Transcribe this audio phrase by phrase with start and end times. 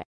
[0.00, 0.06] it.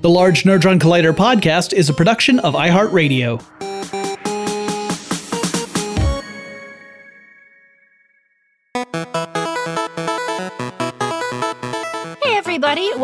[0.00, 3.42] The Large Nerdron Collider podcast is a production of iHeartRadio.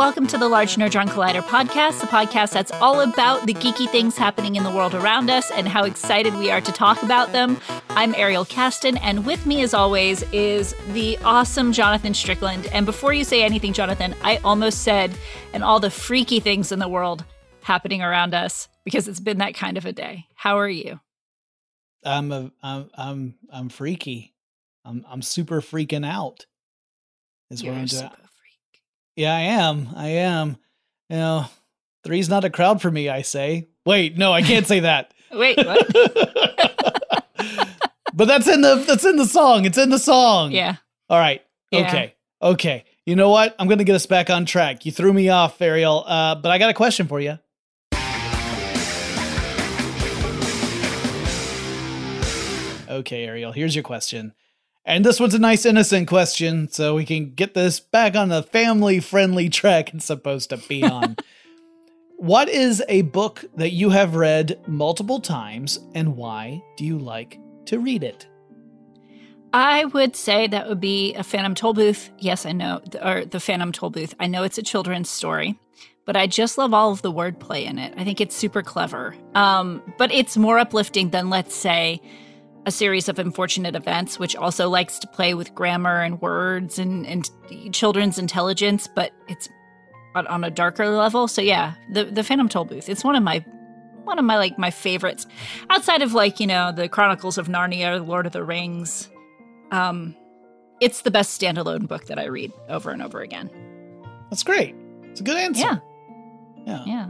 [0.05, 4.19] Welcome to the Large Nerdron Collider podcast, the podcast that's all about the geeky things
[4.19, 7.59] happening in the world around us and how excited we are to talk about them.
[7.89, 12.67] I'm Ariel Casten, and with me, as always, is the awesome Jonathan Strickland.
[12.67, 15.11] And before you say anything, Jonathan, I almost said,
[15.55, 17.25] and all the freaky things in the world
[17.63, 20.27] happening around us because it's been that kind of a day.
[20.35, 21.01] How are you?
[22.05, 24.35] I'm a, I'm I'm I'm freaky.
[24.85, 26.45] I'm I'm super freaking out.
[27.49, 28.11] Is You're what I'm doing.
[29.17, 29.89] Yeah, I am.
[29.95, 30.57] I am.
[31.09, 31.47] You know,
[32.03, 33.09] three's not a crowd for me.
[33.09, 33.69] I say.
[33.87, 35.15] Wait, no, I can't say that.
[35.33, 35.93] Wait, what?
[38.15, 39.65] but that's in the that's in the song.
[39.65, 40.53] It's in the song.
[40.53, 40.77] yeah.
[41.09, 41.43] All right.
[41.71, 41.87] Yeah.
[41.87, 42.15] Okay.
[42.43, 42.85] Okay.
[43.07, 43.55] You know what?
[43.59, 44.87] I'm gonna get us back on track.
[44.87, 46.05] You threw me off, Ariel.
[46.07, 47.39] Uh, but I got a question for you.
[52.89, 53.53] Okay, Ariel.
[53.53, 54.33] Here's your question.
[54.87, 58.43] And this one's a nice innocent question, so we can get this back on the
[58.43, 61.17] family friendly track it's supposed to be on.
[62.17, 67.39] what is a book that you have read multiple times, and why do you like
[67.67, 68.29] to read it?
[69.55, 72.11] I would say that would be a Phantom Tollbooth.
[72.19, 74.13] Yes, I know, or the Phantom Tollbooth.
[74.21, 75.59] I know it's a children's story,
[76.05, 77.95] but I just love all of the wordplay in it.
[77.97, 79.15] I think it's super clever.
[79.35, 82.03] Um, but it's more uplifting than, let's say,
[82.67, 87.07] a series of unfortunate events, which also likes to play with grammar and words and,
[87.07, 87.29] and
[87.73, 89.49] children's intelligence, but it's
[90.15, 91.29] on- on a darker level.
[91.29, 92.89] So yeah, the the Phantom Toll Booth.
[92.89, 93.45] It's one of my
[94.05, 95.27] one of my like my favorites,
[95.71, 99.09] outside of like you know the Chronicles of Narnia, Lord of the Rings.
[99.71, 100.15] Um,
[100.81, 103.51] it's the best standalone book that I read over and over again.
[104.31, 104.75] That's great.
[105.05, 105.61] It's a good answer.
[105.61, 105.79] Yeah,
[106.67, 106.85] Yeah.
[106.87, 107.07] yeah.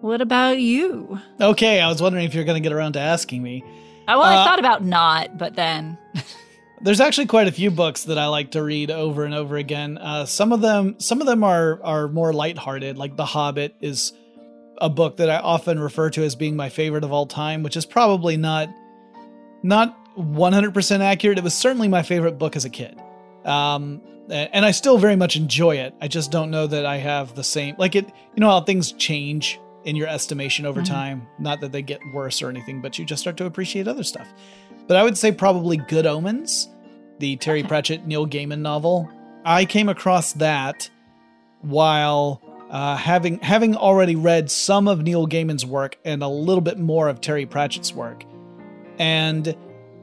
[0.00, 1.18] What about you?
[1.40, 3.64] Okay, I was wondering if you're going to get around to asking me.
[4.08, 5.98] Oh, well, I Uh, thought about not, but then
[6.82, 9.96] There's actually quite a few books that I like to read over and over again.
[9.96, 12.98] Uh, some of them, some of them are are more lighthearted.
[12.98, 14.12] Like The Hobbit is
[14.78, 17.76] a book that I often refer to as being my favorite of all time, which
[17.78, 18.68] is probably not
[19.62, 21.38] not 100% accurate.
[21.38, 23.00] It was certainly my favorite book as a kid.
[23.44, 25.94] Um, and I still very much enjoy it.
[26.00, 28.04] I just don't know that I have the same like it.
[28.34, 30.86] You know how things change in your estimation over Mhm.
[30.86, 31.26] time.
[31.38, 34.26] Not that they get worse or anything, but you just start to appreciate other stuff.
[34.86, 36.68] But I would say probably Good Omens,
[37.18, 37.68] the Terry Okay.
[37.68, 39.08] Pratchett Neil Gaiman novel.
[39.44, 40.90] I came across that
[41.62, 46.78] while uh, having having already read some of Neil Gaiman's work and a little bit
[46.80, 48.24] more of Terry Pratchett's work,
[48.98, 49.54] and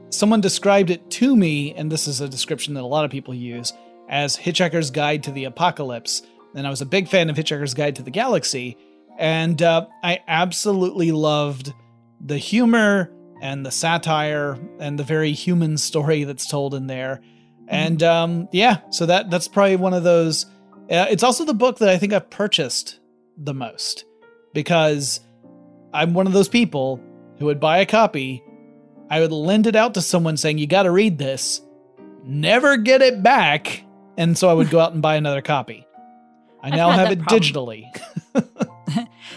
[0.08, 3.34] someone described it to me, and this is a description that a lot of people
[3.34, 3.74] use,
[4.08, 6.22] as Hitchhiker's Guide to the Apocalypse.
[6.56, 8.78] And I was a big fan of Hitchhiker's Guide to the Galaxy,
[9.18, 11.72] and uh, I absolutely loved
[12.20, 17.20] the humor and the satire and the very human story that's told in there.
[17.68, 20.44] And um, yeah, so that that's probably one of those.
[20.90, 23.00] Uh, it's also the book that I think I've purchased
[23.38, 24.04] the most
[24.52, 25.20] because
[25.92, 27.00] I'm one of those people
[27.38, 28.42] who would buy a copy.
[29.10, 31.62] I would lend it out to someone saying, You got to read this,
[32.24, 33.82] never get it back.
[34.16, 35.86] And so I would go out and buy another copy.
[36.62, 37.42] I now have it problem.
[37.42, 37.84] digitally.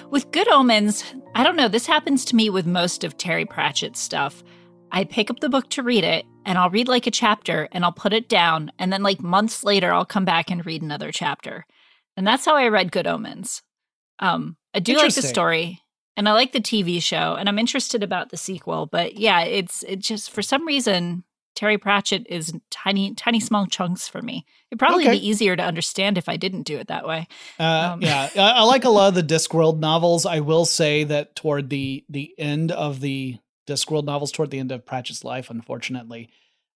[0.09, 1.03] with Good Omens,
[1.35, 4.43] I don't know, this happens to me with most of Terry Pratchett's stuff.
[4.91, 7.83] I pick up the book to read it, and I'll read like a chapter and
[7.83, 8.71] I'll put it down.
[8.79, 11.65] And then, like months later, I'll come back and read another chapter.
[12.15, 13.61] And that's how I read Good Omens.
[14.19, 15.81] Um, I do like the story
[16.15, 18.87] and I like the TV show, and I'm interested about the sequel.
[18.87, 21.23] But yeah, it's it just for some reason
[21.57, 24.45] Terry Pratchett is tiny, tiny, small chunks for me.
[24.69, 25.17] It'd probably okay.
[25.17, 27.27] be easier to understand if I didn't do it that way.
[27.59, 28.01] Uh, um.
[28.03, 30.27] Yeah, I, I like a lot of the Discworld novels.
[30.27, 34.71] I will say that toward the the end of the Discworld novels, toward the end
[34.71, 36.29] of Pratchett's life, unfortunately,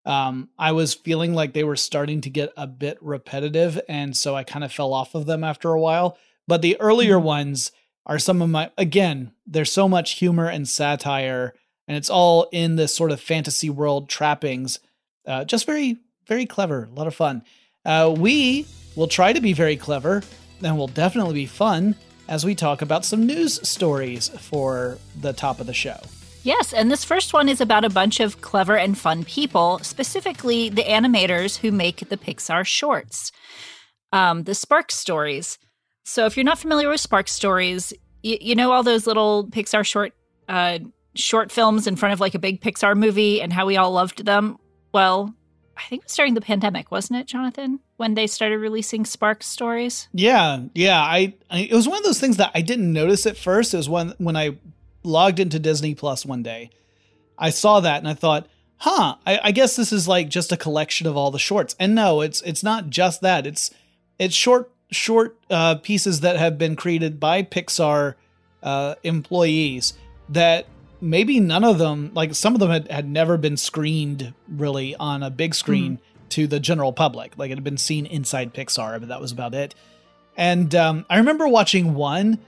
[0.03, 4.35] um, I was feeling like they were starting to get a bit repetitive, and so
[4.35, 6.17] I kind of fell off of them after a while.
[6.47, 7.25] But the earlier mm-hmm.
[7.27, 7.71] ones
[8.07, 11.53] are some of my again there's so much humor and satire
[11.91, 14.79] and it's all in this sort of fantasy world trappings.
[15.27, 17.43] Uh, just very very clever a lot of fun.
[17.83, 18.65] Uh, we
[18.95, 20.23] will try to be very clever
[20.63, 21.93] and will definitely be fun
[22.29, 25.99] as we talk about some news stories for the top of the show.
[26.43, 30.69] Yes, and this first one is about a bunch of clever and fun people, specifically
[30.69, 33.33] the animators who make the Pixar shorts,
[34.13, 35.59] um, the Spark stories.
[36.05, 37.91] So if you're not familiar with Spark Stories,
[38.23, 40.13] you, you know all those little Pixar short
[40.47, 40.79] uh,
[41.15, 44.25] short films in front of like a big Pixar movie and how we all loved
[44.25, 44.57] them.
[44.93, 45.33] Well,
[45.77, 47.79] I think it was during the pandemic, wasn't it, Jonathan?
[47.97, 50.07] When they started releasing Spark stories.
[50.13, 50.99] Yeah, yeah.
[50.99, 53.73] I, I it was one of those things that I didn't notice at first.
[53.73, 54.57] It was when when I
[55.03, 56.69] logged into Disney Plus one day,
[57.37, 58.47] I saw that and I thought,
[58.77, 61.75] huh, I, I guess this is like just a collection of all the shorts.
[61.79, 63.47] And no, it's it's not just that.
[63.47, 63.71] It's
[64.19, 68.15] it's short short uh, pieces that have been created by Pixar
[68.61, 69.93] uh, employees
[70.29, 70.65] that
[71.01, 75.23] maybe none of them, like some of them had, had never been screened really on
[75.23, 75.99] a big screen mm
[76.29, 77.33] to the general public.
[77.35, 79.75] Like it had been seen inside Pixar, but that was about it.
[80.37, 82.39] And um, I remember watching one,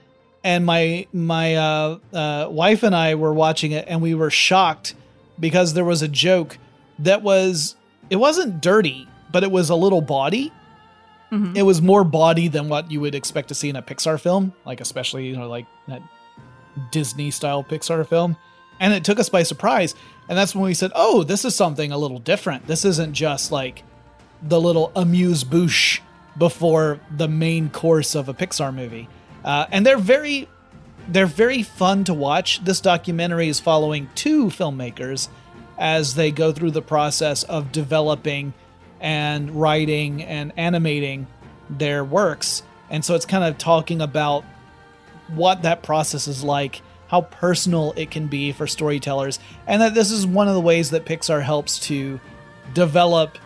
[0.42, 4.94] and my my uh, uh, wife and I were watching it, and we were shocked
[5.38, 6.56] because there was a joke
[7.00, 7.76] that was
[8.08, 10.50] it wasn't dirty, but it was a little body
[11.34, 11.56] Mm-hmm.
[11.56, 14.52] It was more body than what you would expect to see in a Pixar film,
[14.64, 16.00] like especially you know like that
[16.90, 18.36] Disney style Pixar film,
[18.80, 19.94] and it took us by surprise.
[20.28, 22.66] And that's when we said, "Oh, this is something a little different.
[22.66, 23.82] This isn't just like
[24.42, 26.00] the little amuse bouche
[26.36, 29.08] before the main course of a Pixar movie."
[29.44, 30.48] Uh, and they're very
[31.06, 32.64] they're very fun to watch.
[32.64, 35.28] This documentary is following two filmmakers
[35.78, 38.54] as they go through the process of developing
[39.00, 41.26] and writing and animating
[41.68, 42.62] their works.
[42.88, 44.44] And so it's kind of talking about
[45.28, 50.10] what that process is like, how personal it can be for storytellers, and that this
[50.10, 52.20] is one of the ways that Pixar helps to
[52.72, 53.38] develop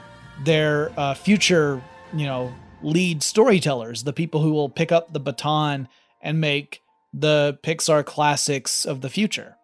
[0.44, 1.82] their uh, future,
[2.14, 5.88] you know, lead storytellers, the people who will pick up the baton
[6.20, 6.82] and make
[7.12, 9.56] the Pixar classics of the future.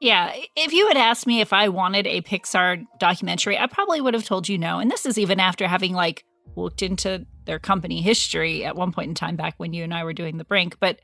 [0.00, 4.12] Yeah, if you had asked me if I wanted a Pixar documentary, I probably would
[4.12, 4.78] have told you no.
[4.78, 6.24] And this is even after having like
[6.56, 10.04] looked into their company history at one point in time back when you and I
[10.04, 10.78] were doing the brink.
[10.80, 11.00] But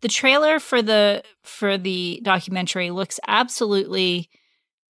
[0.00, 4.28] the trailer for the for the documentary looks absolutely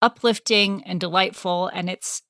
[0.03, 2.23] uplifting and delightful and it's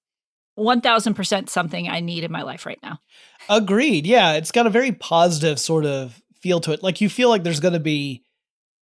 [0.59, 3.01] 1000% something I need in my life right now.
[3.49, 4.07] Agreed.
[4.07, 6.83] Yeah, it's got a very positive sort of feel to it.
[6.83, 8.23] Like you feel like there's going to be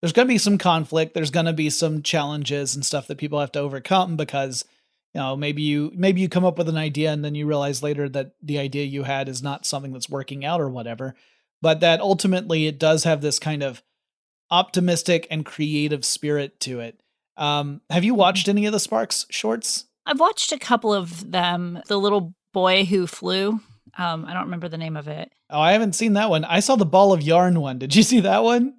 [0.00, 3.18] there's going to be some conflict there's going to be some challenges and stuff that
[3.18, 4.64] people have to overcome because
[5.14, 7.83] you know maybe you maybe you come up with an idea and then you realize
[7.83, 11.14] later that the idea you had is not something that's working out or whatever.
[11.61, 13.83] But that ultimately it does have this kind of
[14.50, 17.00] optimistic and creative spirit to it.
[17.37, 19.87] Um, have you watched any of the sparks shorts?
[20.04, 21.81] I've watched a couple of them.
[21.87, 23.61] The little boy who flew.
[23.99, 25.31] Um, i don't remember the name of it.
[25.50, 26.45] Oh i haven't seen that one.
[26.45, 27.78] I saw the ball of yarn one.
[27.78, 28.75] Did you see that one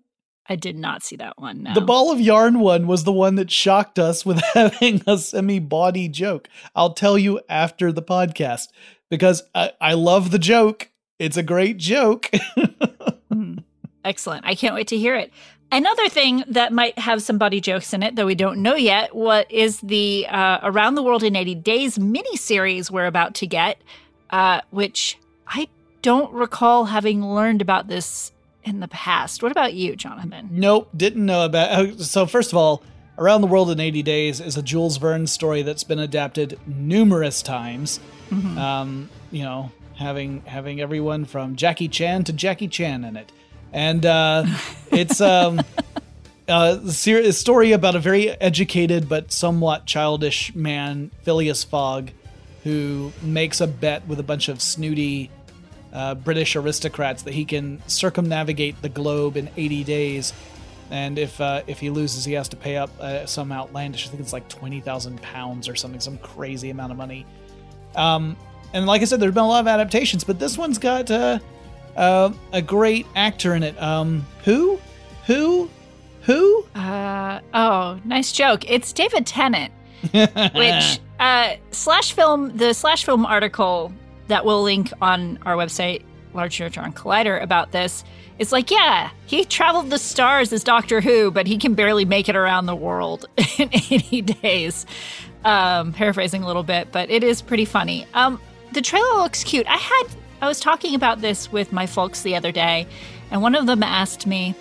[0.48, 1.64] I did not see that one.
[1.64, 1.74] No.
[1.74, 5.60] The ball of yarn one was the one that shocked us with having a semi
[5.60, 6.50] body joke.
[6.76, 8.68] I'll tell you after the podcast
[9.10, 10.90] because I, I love the joke.
[11.20, 12.30] It's a great joke.
[13.32, 13.64] mm,
[14.04, 14.46] excellent.
[14.46, 15.32] I can't wait to hear it.
[15.72, 19.16] Another thing that might have some body jokes in it, though we don't know yet,
[19.16, 23.82] what is the uh, Around the World in 80 Days miniseries we're about to get,
[24.30, 25.68] uh, which I
[26.04, 28.33] don't recall having learned about this
[28.64, 29.44] in the past.
[29.44, 30.50] What about you, Jonathan?
[30.52, 31.78] Nope, didn't know about.
[31.78, 32.84] Oh, so first of all,
[33.18, 37.42] Around the World in 80 Days is a Jules Verne story that's been adapted numerous
[37.42, 38.00] times.
[38.30, 38.58] Mm-hmm.
[38.58, 43.32] Um, you know, having having everyone from Jackie Chan to Jackie Chan in it
[43.74, 44.46] and uh,
[44.92, 45.60] it's um,
[46.48, 52.12] uh, a story about a very educated but somewhat childish man, Phileas Fogg,
[52.64, 55.32] who makes a bet with a bunch of snooty
[55.94, 60.34] uh, British aristocrats that he can circumnavigate the globe in 80 days.
[60.92, 64.06] And if uh, if he loses, he has to pay up uh, some outlandish.
[64.06, 67.26] I think it's like twenty thousand pounds or something, some crazy amount of money.
[67.96, 68.36] Um,
[68.74, 71.40] and like I said, there's been a lot of adaptations, but this one's got uh,
[71.96, 73.82] uh, a great actor in it.
[73.82, 74.80] Um, who?
[75.26, 75.70] Who?
[76.24, 76.66] Who?
[76.76, 78.70] Uh, oh, nice joke.
[78.70, 79.74] It's David Tennant,
[80.12, 83.92] which uh, slash film the slash film article
[84.28, 86.04] that we'll link on our website,
[86.34, 88.04] Large Nerdron Collider, about this.
[88.40, 92.30] It's like, yeah, he traveled the stars as Doctor Who, but he can barely make
[92.30, 93.26] it around the world
[93.58, 94.86] in 80 days.
[95.46, 98.08] Um, paraphrasing a little bit, but it is pretty funny.
[98.14, 98.40] Um,
[98.72, 99.68] the trailer looks cute.
[99.68, 100.04] I had
[100.42, 102.86] I was talking about this with my folks the other day,
[103.32, 104.56] and one of them asked me,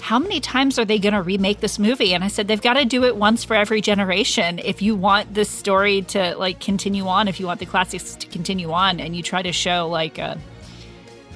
[0.00, 2.74] how many times are they going to remake this movie and i said they've got
[2.74, 7.06] to do it once for every generation if you want this story to like continue
[7.06, 10.18] on if you want the classics to continue on and you try to show like
[10.18, 10.38] a, uh,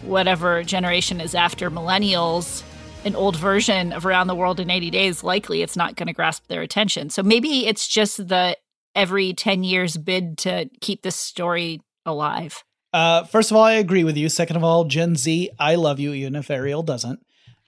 [0.03, 2.63] whatever generation is after millennials
[3.05, 6.13] an old version of around the world in 80 days likely it's not going to
[6.13, 8.57] grasp their attention so maybe it's just the
[8.95, 14.05] every 10 years bid to keep this story alive uh, first of all, I agree
[14.05, 14.29] with you.
[14.29, 17.19] Second of all, Gen Z, I love you, even if Ariel doesn't.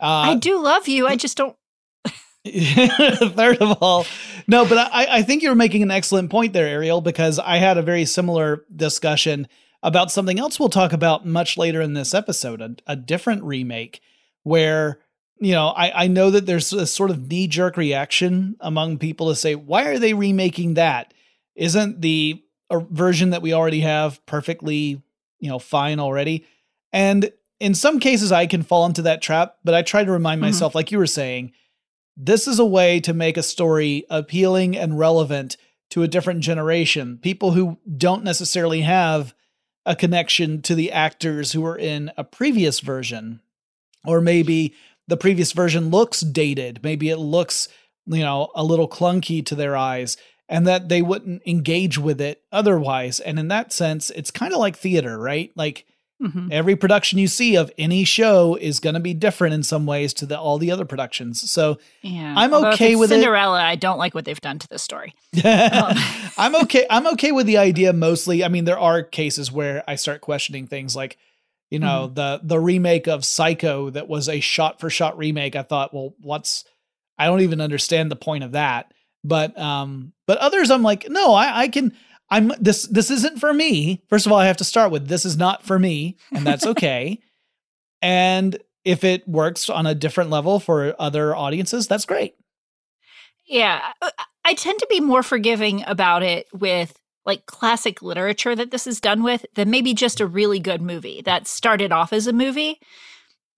[0.01, 1.07] Uh, I do love you.
[1.07, 1.57] I just don't.
[2.47, 4.07] Third of all,
[4.47, 7.77] no, but I, I think you're making an excellent point there, Ariel, because I had
[7.77, 9.49] a very similar discussion
[9.83, 14.01] about something else we'll talk about much later in this episode, a, a different remake
[14.45, 15.01] where,
[15.41, 19.29] you know, I, I know that there's a sort of knee jerk reaction among people
[19.29, 21.13] to say, why are they remaking that?
[21.57, 25.03] Isn't the version that we already have perfectly
[25.39, 26.47] you know, fine already.
[26.93, 30.39] And in some cases, I can fall into that trap, but I try to remind
[30.39, 30.49] mm-hmm.
[30.49, 31.53] myself, like you were saying,
[32.17, 35.57] this is a way to make a story appealing and relevant
[35.91, 37.19] to a different generation.
[37.19, 39.35] People who don't necessarily have
[39.85, 43.41] a connection to the actors who were in a previous version.
[44.05, 44.75] Or maybe
[45.07, 46.81] the previous version looks dated.
[46.83, 47.69] Maybe it looks,
[48.07, 50.17] you know, a little clunky to their eyes
[50.49, 53.21] and that they wouldn't engage with it otherwise.
[53.21, 55.51] And in that sense, it's kind of like theater, right?
[55.55, 55.87] Like
[56.23, 56.49] mm-hmm.
[56.51, 60.15] every production you see of any show is going to be different in some ways
[60.15, 61.51] to the, all the other productions.
[61.51, 62.35] So yeah.
[62.37, 63.61] I'm Although okay with Cinderella.
[63.61, 63.65] It.
[63.65, 65.15] I don't like what they've done to this story.
[65.45, 65.95] um.
[66.39, 66.87] I'm okay.
[66.91, 68.45] I'm okay with the idea mostly.
[68.45, 71.17] I mean, there are cases where I start questioning things like,
[71.71, 72.15] you know, mm-hmm.
[72.15, 75.57] the the remake of Psycho that was a shot for shot remake.
[75.57, 76.65] I thought, well, what's
[77.19, 78.93] I don't even understand the point of that.
[79.25, 81.97] But um, but others, I'm like, no, I, I can.
[82.31, 82.85] I'm this.
[82.85, 84.03] This isn't for me.
[84.09, 86.67] First of all, I have to start with this is not for me, and that's
[86.75, 87.21] okay.
[88.03, 92.37] and if it works on a different level for other audiences, that's great.
[93.45, 94.11] Yeah, uh,
[94.45, 99.01] I tend to be more forgiving about it with like classic literature that this is
[99.01, 102.79] done with than maybe just a really good movie that started off as a movie.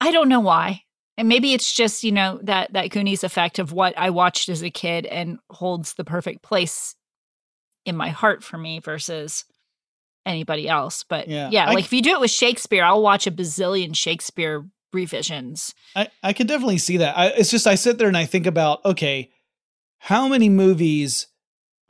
[0.01, 0.85] I don't know why
[1.19, 4.63] and maybe it's just you know that that Goonies effect of what I watched as
[4.63, 6.95] a kid and holds the perfect place
[7.89, 9.45] in my heart for me versus
[10.27, 11.05] anybody else.
[11.05, 14.67] But yeah, yeah like if you do it with Shakespeare, I'll watch a bazillion Shakespeare
[14.93, 15.75] revisions.
[15.97, 17.17] I I could definitely see that.
[17.17, 19.31] I, it's just I sit there and I think about okay,
[19.99, 21.27] how many movies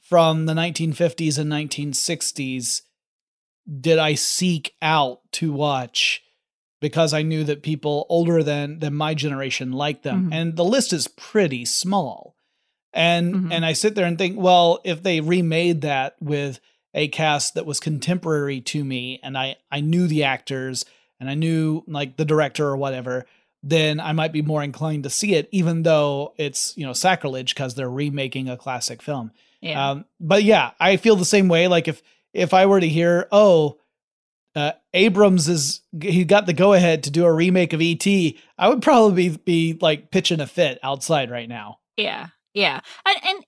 [0.00, 2.80] from the 1950s and 1960s
[3.80, 6.22] did I seek out to watch?
[6.80, 10.24] because I knew that people older than than my generation liked them.
[10.24, 10.32] Mm-hmm.
[10.32, 12.36] And the list is pretty small.
[12.92, 13.52] And mm-hmm.
[13.52, 16.60] and I sit there and think, well, if they remade that with
[16.94, 20.84] a cast that was contemporary to me and I I knew the actors
[21.20, 23.26] and I knew like the director or whatever,
[23.62, 27.54] then I might be more inclined to see it even though it's, you know, sacrilege
[27.54, 29.32] because they're remaking a classic film.
[29.60, 29.90] Yeah.
[29.90, 32.02] Um, but yeah, I feel the same way like if
[32.32, 33.78] if I were to hear, "Oh,
[34.54, 38.06] uh, Abrams is he got the go ahead to do a remake of ET,
[38.58, 41.78] I would probably be, be like pitching a fit outside right now.
[41.96, 43.44] Yeah, yeah, and, and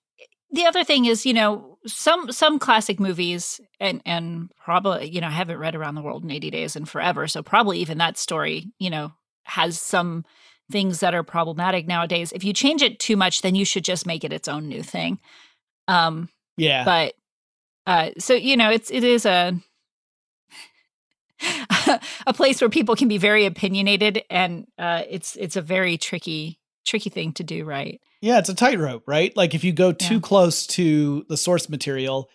[0.53, 5.29] the other thing is, you know, some some classic movies, and and probably, you know,
[5.29, 8.19] I haven't read Around the World in eighty days and forever, so probably even that
[8.19, 9.13] story, you know,
[9.45, 10.25] has some
[10.71, 12.33] things that are problematic nowadays.
[12.33, 14.83] If you change it too much, then you should just make it its own new
[14.83, 15.19] thing.
[15.89, 16.85] Um, Yeah.
[16.85, 17.15] but
[17.87, 19.55] uh, so you know, it's it is a
[22.27, 26.60] a place where people can be very opinionated, and uh, it's it's a very tricky
[26.87, 28.01] tricky thing to do right.
[28.21, 29.35] Yeah, it's a tightrope, right?
[29.37, 30.21] Like if you go too Yeah.
[30.21, 32.29] close to the source material,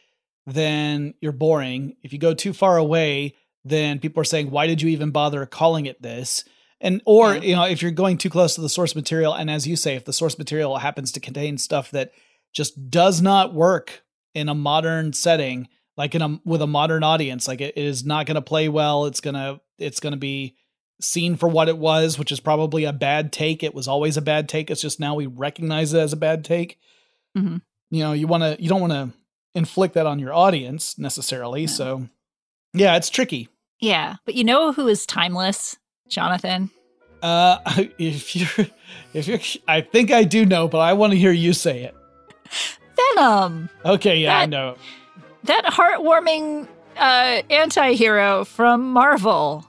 [0.48, 1.96] then you're boring.
[2.04, 5.46] If you go too far away, then people are saying, "Why did you even bother
[5.46, 6.44] calling it this?"
[6.82, 7.42] And or Yeah.
[7.42, 9.96] you know, if you're going too close to the source material, and as you say,
[9.96, 12.12] if the source material happens to contain stuff that
[12.54, 14.04] just does not work
[14.36, 18.06] in a modern setting, like in a with a modern audience, like it, it is
[18.06, 19.06] not going to play well.
[19.06, 20.56] It's gonna it's gonna be
[21.02, 23.64] seen for what it was, which is probably a bad take.
[23.64, 24.72] It was always a bad take.
[24.72, 26.80] It's just now we recognize it as a bad take.
[27.38, 27.62] Mhm.
[27.92, 29.10] You know, you want to you don't want to
[29.54, 31.62] inflict that on your audience necessarily.
[31.62, 31.68] No.
[31.68, 32.10] So,
[32.74, 33.50] yeah, it's tricky.
[33.80, 35.78] Yeah, but you know who is timeless,
[36.10, 36.72] Jonathan?
[37.22, 37.58] Uh,
[37.98, 38.68] if you're
[39.14, 41.96] if you're, I think I do know, but I want to hear you say it.
[43.16, 43.70] Venom.
[43.84, 44.76] Okay, yeah, I know.
[45.44, 49.66] that heartwarming uh, anti-hero from Marvel.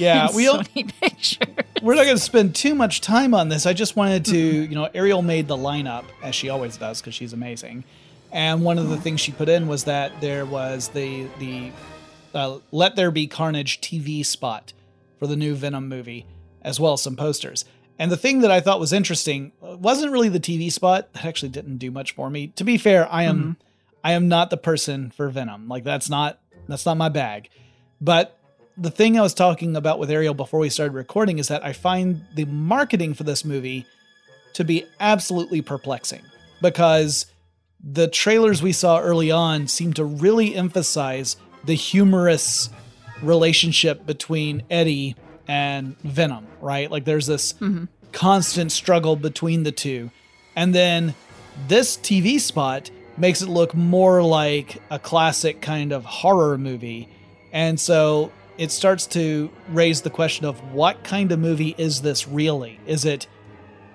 [0.00, 0.48] Yeah, we
[1.00, 1.38] Pictures.
[1.82, 3.66] We're not going to spend too much time on this.
[3.66, 4.70] I just wanted to, Mm-hmm.
[4.72, 7.84] you know, Ariel made the lineup as she always does because she's amazing.
[8.32, 11.72] And one of the things she put in was that there was the the
[12.34, 14.72] uh, "Let There Be Carnage" TV spot
[15.18, 16.26] for the new Venom movie,
[16.62, 17.64] as well as some posters.
[17.98, 21.12] And the thing that I thought was interesting uh, wasn't really the TV spot.
[21.14, 22.48] That actually didn't do much for me.
[22.56, 23.56] To be fair, I am
[24.04, 25.66] I am not the person for Venom.
[25.68, 26.38] Like that's not
[26.68, 27.48] that's not my bag.
[28.00, 28.38] But
[28.80, 31.74] the thing I was talking about with Ariel before we started recording is that I
[31.74, 33.84] find the marketing for this movie
[34.54, 36.22] to be absolutely perplexing
[36.62, 37.26] because
[37.82, 42.70] the trailers we saw early on seem to really emphasize the humorous
[43.22, 45.14] relationship between Eddie
[45.46, 46.90] and Venom, right?
[46.90, 47.84] Like there's this mm-hmm.
[48.12, 50.10] constant struggle between the two.
[50.56, 51.14] And then
[51.68, 57.10] this TV spot makes it look more like a classic kind of horror movie.
[57.52, 62.28] And so it starts to raise the question of what kind of movie is this
[62.28, 62.78] really?
[62.86, 63.26] Is it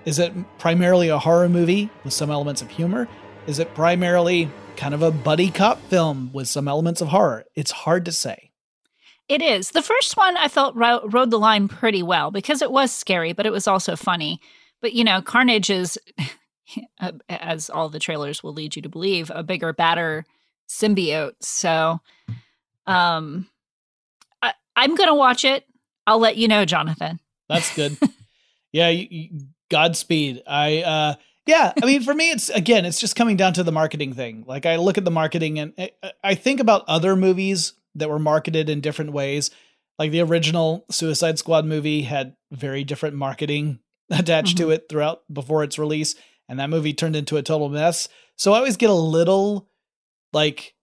[0.04, 3.08] is it primarily a horror movie with some elements of humor?
[3.46, 7.44] Is it primarily kind of a buddy cop film with some elements of horror?
[7.54, 8.50] It's hard to say.
[9.28, 9.70] It is.
[9.70, 13.32] The first one I felt ro- rode the line pretty well because it was scary,
[13.32, 14.40] but it was also funny.
[14.80, 15.96] But you know, Carnage is,
[17.28, 20.24] as all the trailers will lead you to believe, a bigger, badder
[20.68, 21.34] symbiote.
[21.40, 22.00] So,
[22.86, 23.48] um,
[24.76, 25.64] I'm gonna watch it.
[26.06, 27.18] I'll let you know, Jonathan.
[27.48, 27.96] That's good.
[28.72, 30.42] yeah, you, you, Godspeed.
[30.46, 31.14] I uh
[31.46, 34.44] yeah, I mean for me it's again it's just coming down to the marketing thing.
[34.46, 35.90] Like I look at the marketing and I,
[36.22, 39.50] I think about other movies that were marketed in different ways.
[39.98, 45.64] Like the original Suicide Squad movie had very different marketing attached to it throughout before
[45.64, 46.14] its release
[46.48, 48.08] and that movie turned into a total mess.
[48.36, 49.68] So I always get a little
[50.32, 50.74] like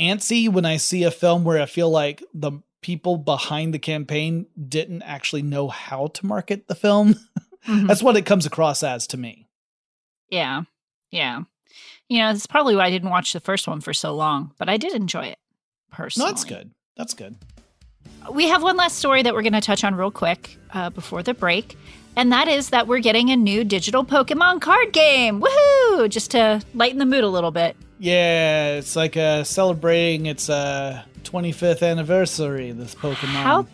[0.00, 2.52] antsy when I see a film where I feel like the
[2.86, 7.16] people behind the campaign didn't actually know how to market the film.
[7.66, 7.88] Mhm.
[7.88, 9.48] That's what it comes across as to me.
[10.30, 10.62] Yeah,
[11.10, 11.40] yeah.
[12.08, 14.68] You know, it's probably why I didn't watch the first one for so long, but
[14.68, 15.38] I did enjoy it
[15.90, 16.30] No, personally.
[16.30, 16.70] that's good.
[16.96, 17.34] That's good.
[18.30, 21.24] We have one last story that we're going to touch on real quick uh, before
[21.24, 21.76] the break,
[22.14, 25.40] and that is that we're getting a new digital Pokemon card game.
[25.42, 26.08] Woohoo!
[26.08, 27.74] Just to lighten the mood a little bit.
[27.98, 32.72] Yeah, it's like uh, celebrating its uh, 25th anniversary.
[32.72, 33.42] This Pokemon.
[33.42, 33.66] How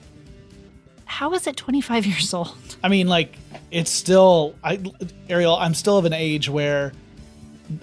[1.05, 2.77] how is it 25 years old?
[2.83, 3.37] I mean, like
[3.71, 4.55] it's still.
[4.65, 4.83] I
[5.29, 6.93] Ariel, I'm still of an age where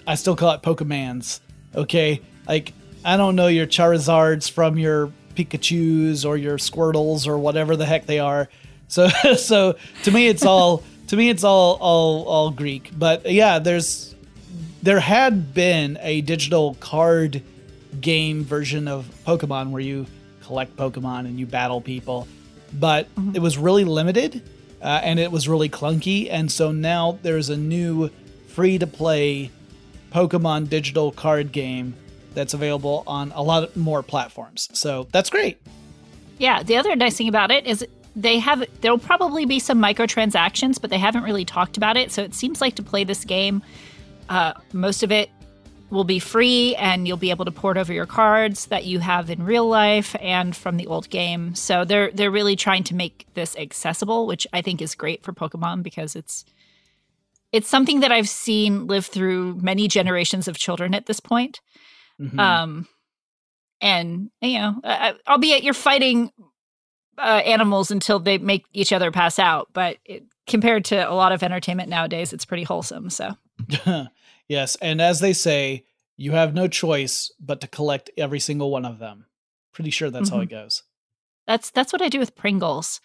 [0.06, 1.40] I still call it Pokemans.
[1.74, 2.72] Okay, like
[3.04, 8.06] I don't know your Charizards from your Pikachu's or your Squirtles or whatever the heck
[8.06, 8.48] they are.
[8.88, 12.90] So, so to me, it's all to me, it's all all all Greek.
[12.96, 14.14] But yeah, there's
[14.82, 17.42] there had been a digital card
[18.00, 20.06] game version of Pokemon where you
[20.42, 22.26] collect Pokemon and you battle people,
[22.72, 24.42] but it was really limited
[24.82, 26.28] uh, and it was really clunky.
[26.30, 28.10] And so now there's a new
[28.48, 29.50] free to play
[30.12, 31.94] Pokemon digital card game
[32.34, 34.68] that's available on a lot more platforms.
[34.72, 35.60] So that's great.
[36.38, 37.86] Yeah, the other nice thing about it is
[38.16, 42.10] they have there'll probably be some microtransactions, but they haven't really talked about it.
[42.10, 43.62] So it seems like to play this game,
[44.28, 45.30] uh, most of it
[45.90, 49.28] will be free, and you'll be able to port over your cards that you have
[49.30, 51.54] in real life and from the old game.
[51.54, 55.32] So they're they're really trying to make this accessible, which I think is great for
[55.32, 56.44] Pokemon because it's
[57.52, 61.60] it's something that I've seen live through many generations of children at this point.
[62.20, 62.38] Mhm.
[62.38, 62.88] Um,
[63.80, 66.30] and you know, uh, albeit you're fighting
[67.18, 69.68] uh, animals until they make each other pass out.
[69.72, 73.10] But it, compared to a lot of entertainment nowadays, it's pretty wholesome.
[73.10, 73.34] So,
[74.50, 74.76] yes.
[74.82, 75.86] And as they say,
[76.18, 79.24] you have no choice but to collect every single one of them.
[79.72, 80.36] Pretty sure that's mm-hmm.
[80.36, 80.82] how it goes.
[81.46, 83.00] That's that's what I do with Pringles.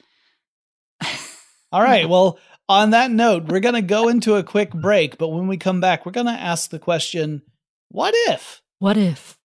[1.71, 2.10] All right.
[2.10, 5.58] Well, on that note, we're going to go into a quick break, but when we
[5.58, 7.43] come back, we're going to ask the question,
[7.89, 8.62] what if?
[8.79, 9.38] What if?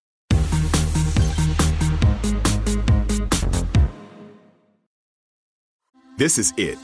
[6.16, 6.78] This is it.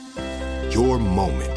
[0.73, 1.56] Your moment.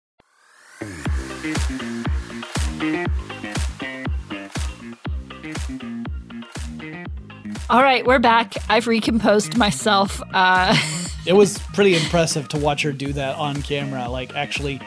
[7.71, 8.55] All right, we're back.
[8.69, 10.21] I've recomposed myself.
[10.33, 10.75] Uh,
[11.25, 14.81] it was pretty impressive to watch her do that on camera, like actually,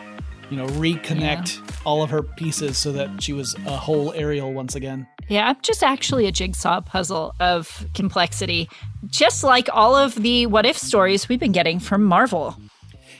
[0.50, 1.74] you know, reconnect yeah.
[1.86, 5.06] all of her pieces so that she was a whole Ariel once again.
[5.28, 8.68] Yeah, I'm just actually a jigsaw puzzle of complexity,
[9.06, 12.54] just like all of the what if stories we've been getting from Marvel.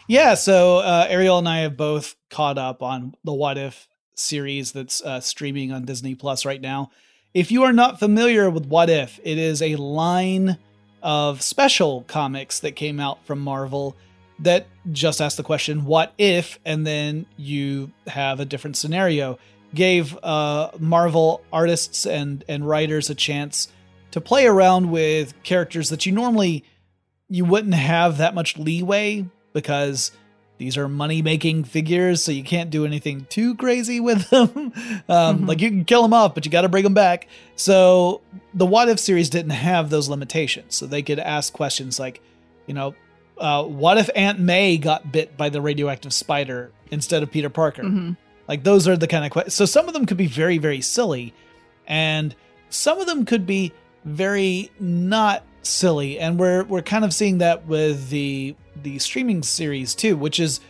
[0.07, 4.73] Yeah, so uh, Ariel and I have both caught up on the What If series
[4.73, 6.91] that's uh, streaming on Disney Plus right now.
[7.33, 10.59] If you are not familiar with What If, it is a line
[11.03, 13.97] of special comics that came out from Marvel
[14.41, 16.59] that just ask the question, What if?
[16.67, 19.39] And then you have a different scenario.
[19.75, 23.69] Gave uh, Marvel artists and, and writers a chance
[24.11, 26.63] to play around with characters that you normally
[27.29, 30.13] you wouldn't have that much leeway because
[30.59, 34.51] these are money making figures, so you can't do anything too crazy with them.
[34.57, 35.47] um, mm-hmm.
[35.47, 37.29] Like you can kill them off, but you got to bring them back.
[37.57, 38.21] So
[38.53, 42.21] the What If series didn't have those limitations, so they could ask questions like,
[42.67, 42.95] you know,
[43.39, 47.83] uh, what if Aunt May got bit by the radioactive spider instead of Peter Parker?
[47.83, 48.13] Mm-hmm.
[48.47, 49.55] Like those are the kind of questions.
[49.55, 51.35] So some of them could be very, very silly,
[51.87, 52.35] and
[52.69, 53.73] some of them could be
[54.05, 56.21] very not silly.
[56.21, 60.61] And we're we're kind of seeing that with the the streaming series too, which is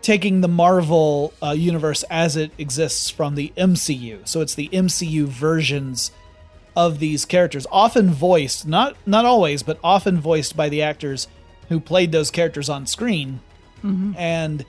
[0.00, 4.26] taking the Marvel uh, universe as it exists from the MCU.
[4.26, 6.10] So it's the MCU versions
[6.74, 11.28] of these characters, often voiced, not not always, but often voiced by the actors
[11.68, 13.40] who played those characters on screen,
[14.16, 14.64] and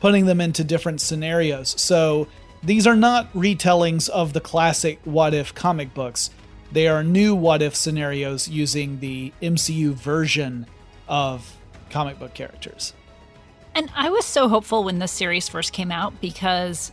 [0.00, 1.80] putting them into different scenarios.
[1.80, 2.26] So
[2.62, 6.30] these are not retellings of the classic What If comic books.
[6.72, 10.66] They are new What If scenarios using the MCU version
[11.08, 11.56] of
[11.90, 12.92] comic book characters.
[13.74, 16.90] And I was so hopeful when this series first came out because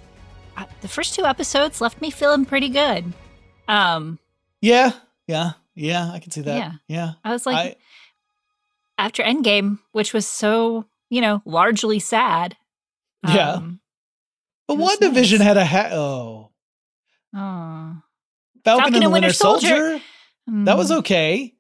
[0.56, 3.14] uh, the first two episodes left me feeling pretty good.
[3.68, 4.20] Um,
[4.62, 4.92] Yeah,
[5.28, 6.58] yeah, yeah, I can see that.
[6.58, 6.72] Yeah.
[6.88, 7.12] Yeah.
[7.24, 7.76] I was like, I-
[9.00, 12.56] after Endgame, which was so, you know, largely sad.
[13.28, 13.54] Yeah.
[13.54, 13.80] um,
[14.68, 15.48] But it WandaVision nice.
[15.48, 16.52] had a ha- oh
[17.36, 17.98] oh,
[18.64, 20.00] Falcon, and the Winter, Soldier.
[20.48, 20.98] That was Mm.
[21.00, 21.54] okay.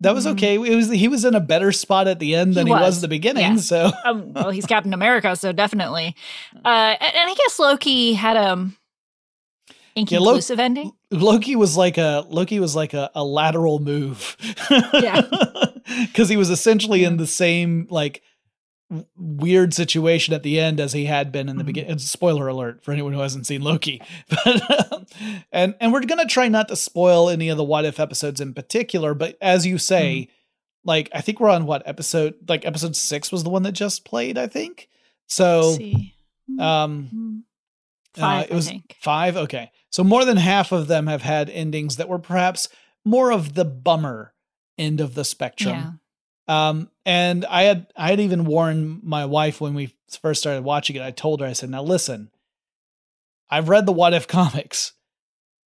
[0.00, 0.54] That was okay.
[0.54, 2.98] It was he was in a better spot at the end than he was was.
[2.98, 3.42] at the beginning.
[3.54, 3.56] Yeah.
[3.56, 6.14] So um, well, he's Captain America, so definitely.
[6.64, 8.70] Uh, and, and I guess Loki had a
[9.96, 10.92] Yeah, Lo- ending.
[11.10, 14.36] Loki was like a Loki was like a, a lateral move.
[14.70, 15.22] Yeah.
[16.02, 18.22] Because he was essentially in the same like
[19.16, 21.66] weird situation at the end as he had been in the Mhm.
[21.66, 21.98] beginning.
[21.98, 24.00] Spoiler alert for anyone who hasn't seen Loki.
[24.30, 25.08] But
[25.52, 28.54] and and we're gonna try not to spoil any of the what if episodes in
[28.54, 30.28] particular, but as you say,
[30.84, 34.04] like I think we're on what episode like episode six was the one that just
[34.04, 34.88] played, I think.
[35.26, 36.14] So see.
[36.58, 37.44] um
[38.16, 39.36] uh, Five, it was five.
[39.36, 42.68] Okay, so more than half of them have had endings that were perhaps
[43.04, 44.32] more of the bummer
[44.78, 45.24] end of the
[45.76, 45.92] Yeah.
[46.48, 50.96] Um, and I had I had even warned my wife when we first started watching
[50.96, 51.02] it.
[51.02, 52.30] I told her, I said, "Now listen,
[53.50, 54.92] I've read the What If comics.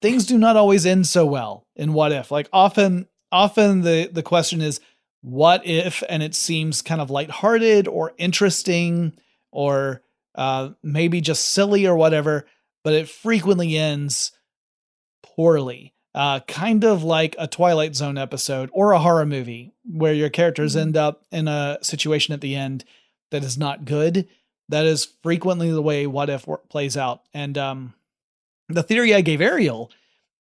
[0.01, 2.31] Things do not always end so well in What If.
[2.33, 4.81] Like often, often the the question is,
[5.21, 6.03] what if?
[6.09, 9.13] And it seems kind of lighthearted or interesting
[9.53, 10.03] or
[10.35, 12.47] uh, maybe just silly or whatever,
[12.83, 14.33] but it frequently ends
[15.23, 15.95] poorly.
[16.15, 20.77] Uh, kind of like a Twilight Zone episode or a horror movie where your characters
[20.77, 22.85] end up in a situation at the end
[23.31, 24.29] that is not good.
[24.69, 27.23] That is frequently the way What If plays out.
[27.33, 27.95] And um,
[28.69, 29.91] the theory I gave Ariel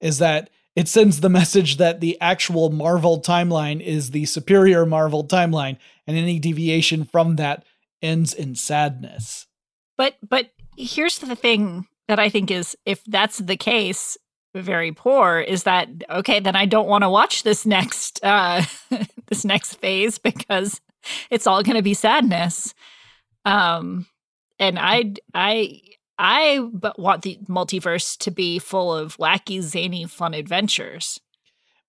[0.00, 5.24] is that it sends the message that the actual Marvel timeline is the superior Marvel
[5.24, 7.64] timeline, and any deviation from that
[8.00, 9.46] ends in sadness.
[9.96, 14.16] But but here's the thing that I think is if that's the case,
[14.54, 18.62] very poor, is that okay, then I don't want to watch this next uh
[19.26, 20.80] this next phase because
[21.30, 22.74] it's all gonna be sadness.
[23.44, 24.06] Um
[24.58, 25.80] and I I
[26.18, 31.20] I but want the multiverse to be full of wacky, zany, fun adventures.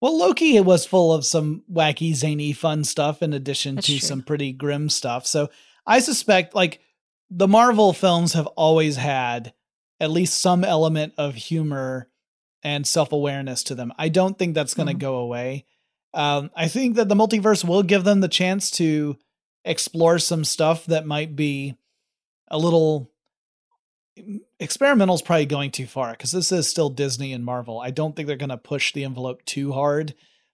[0.02, 4.08] Well, Loki was full of some wacky, zany, fun stuff in addition That's to true.
[4.08, 5.26] some pretty grim stuff.
[5.26, 5.50] So
[5.88, 6.82] I suspect, like,
[7.30, 9.54] the Marvel films have always had
[10.02, 12.10] at least some element of humor
[12.64, 13.92] and self awareness to them.
[13.98, 15.00] I don't think that's going to Mhm.
[15.00, 15.66] go away.
[16.14, 19.18] Um, I think that the multiverse will give them the chance to
[19.66, 21.76] explore some stuff that might be
[22.50, 23.10] a little
[24.60, 27.80] experimental is probably going too far because this is still Disney and Marvel.
[27.80, 30.14] I don't think they're going to push the envelope too hard,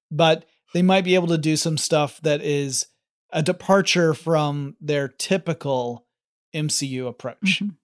[0.09, 2.87] but they might be able to do some stuff that is
[3.31, 6.05] a departure from their typical
[6.53, 7.61] MCU approach.
[7.61, 7.75] Mhm.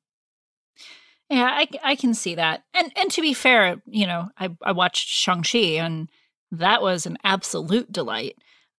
[1.30, 2.64] Yeah, I, I can see that.
[2.74, 6.10] And and to be fair, you know, I, I watched Shang-Chi and
[6.52, 8.38] that was an absolute delight.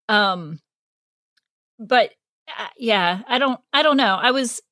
[0.09, 0.61] Um
[1.78, 2.12] but
[2.59, 4.18] uh, yeah, I don't I don't know.
[4.20, 4.62] I was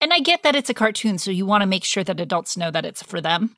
[0.00, 2.56] and I get that it's a cartoon so you want to make sure that adults
[2.56, 3.56] know that it's for them,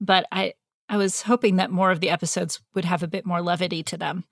[0.00, 0.54] but I
[0.88, 3.96] I was hoping that more of the episodes would have a bit more levity to
[3.96, 4.24] them.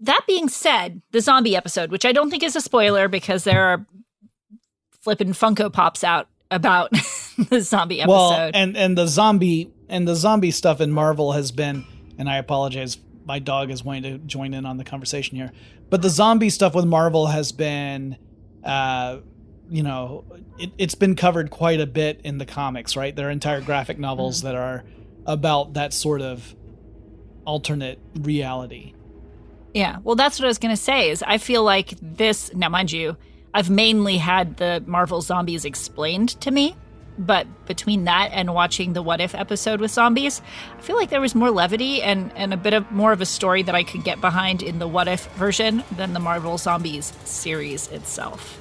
[0.00, 3.64] That being said, the zombie episode, which I don't think is a spoiler because there
[3.66, 3.86] are
[5.00, 6.90] flipping Funko Pops out about
[7.50, 8.12] the zombie episode.
[8.12, 11.84] Well, and and the zombie and the zombie stuff in Marvel has been,
[12.18, 15.52] and I apologize, my dog is wanting to join in on the conversation here.
[15.90, 18.16] But the zombie stuff with Marvel has been,
[18.64, 19.18] uh,
[19.68, 20.24] you know,
[20.58, 23.14] it, it's been covered quite a bit in the comics, right?
[23.14, 24.84] There are entire graphic novels that are
[25.26, 26.54] about that sort of
[27.44, 28.94] alternate reality.
[29.74, 31.10] yeah, well, that's what I was going to say.
[31.10, 33.16] Is I feel like this now, mind you,
[33.54, 36.76] I've mainly had the Marvel zombies explained to me,
[37.18, 40.42] but between that and watching the What If episode with zombies,
[40.76, 43.26] I feel like there was more levity and and a bit of more of a
[43.26, 47.12] story that I could get behind in the What If version than the Marvel Zombies
[47.24, 48.60] series itself.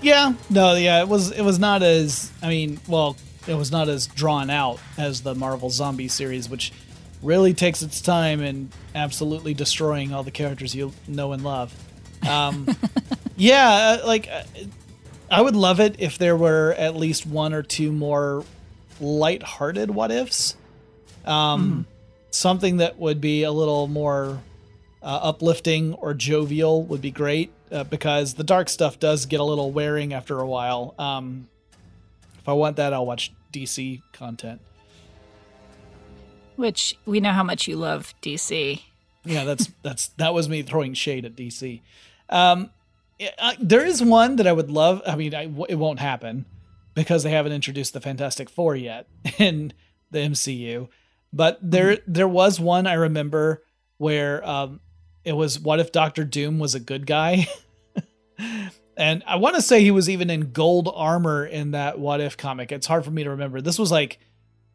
[0.00, 3.88] Yeah, no, yeah, it was it was not as I mean, well, it was not
[3.88, 6.72] as drawn out as the Marvel Zombie series, which
[7.22, 11.74] really takes its time in absolutely destroying all the characters you know and love.
[12.28, 12.68] Um,
[13.36, 14.42] yeah, uh, like uh,
[15.30, 18.44] I would love it if there were at least one or two more
[19.00, 20.56] light-hearted what ifs.
[21.24, 21.80] Um, mm-hmm.
[22.30, 24.40] Something that would be a little more
[25.02, 29.44] uh, uplifting or jovial would be great uh, because the dark stuff does get a
[29.44, 30.94] little wearing after a while.
[30.98, 31.48] Um,
[32.38, 34.60] if I want that, I'll watch DC content.
[36.56, 38.82] Which we know how much you love DC.
[39.24, 41.80] Yeah, that's that's that was me throwing shade at DC.
[42.28, 42.70] Um,
[43.38, 45.02] uh, there is one that I would love.
[45.06, 46.46] I mean, I, it won't happen
[46.94, 49.06] because they haven't introduced the Fantastic Four yet
[49.38, 49.72] in
[50.10, 50.88] the MCU.
[51.32, 52.12] But there, mm-hmm.
[52.12, 53.62] there was one I remember
[53.98, 54.80] where um,
[55.24, 57.48] it was what if Doctor Doom was a good guy?
[58.96, 62.36] and I want to say he was even in gold armor in that what if
[62.36, 62.72] comic.
[62.72, 63.60] It's hard for me to remember.
[63.60, 64.18] This was like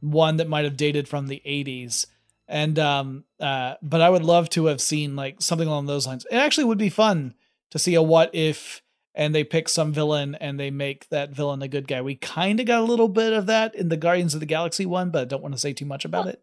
[0.01, 2.05] one that might have dated from the 80s.
[2.47, 6.27] And um uh but I would love to have seen like something along those lines.
[6.29, 7.35] It actually would be fun
[7.73, 8.83] to see a what if
[9.15, 12.01] and they pick some villain and they make that villain a good guy.
[12.01, 14.85] We kind of got a little bit of that in the Guardians of the Galaxy
[14.85, 16.41] one, but I don't want to say too much about it.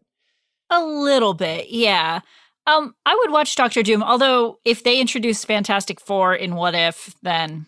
[0.69, 2.19] A little bit, yeah.
[2.67, 7.15] Um, I would watch Doctor Doom, although if they introduce Fantastic Four in What If,
[7.23, 7.67] then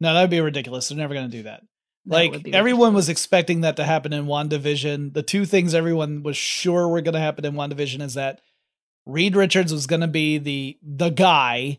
[0.00, 0.88] no, that'd be ridiculous.
[0.88, 1.62] They're never going to do that.
[2.06, 5.14] that like everyone was expecting that to happen in WandaVision.
[5.14, 8.40] The two things everyone was sure were going to happen in WandaVision is that
[9.06, 11.78] Reed Richards was going to be the the guy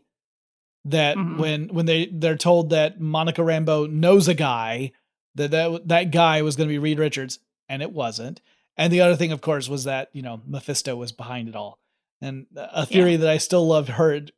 [0.85, 1.37] that mm-hmm.
[1.39, 4.91] when when they they're told that Monica Rambeau knows a guy
[5.35, 8.41] that that that guy was going to be Reed Richards and it wasn't.
[8.77, 11.79] And the other thing, of course, was that you know Mephisto was behind it all.
[12.21, 13.17] And a theory yeah.
[13.17, 14.31] that I still loved heard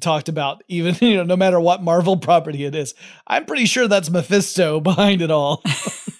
[0.00, 2.94] talked about, even you know, no matter what Marvel property it is,
[3.26, 5.62] I'm pretty sure that's Mephisto behind it all.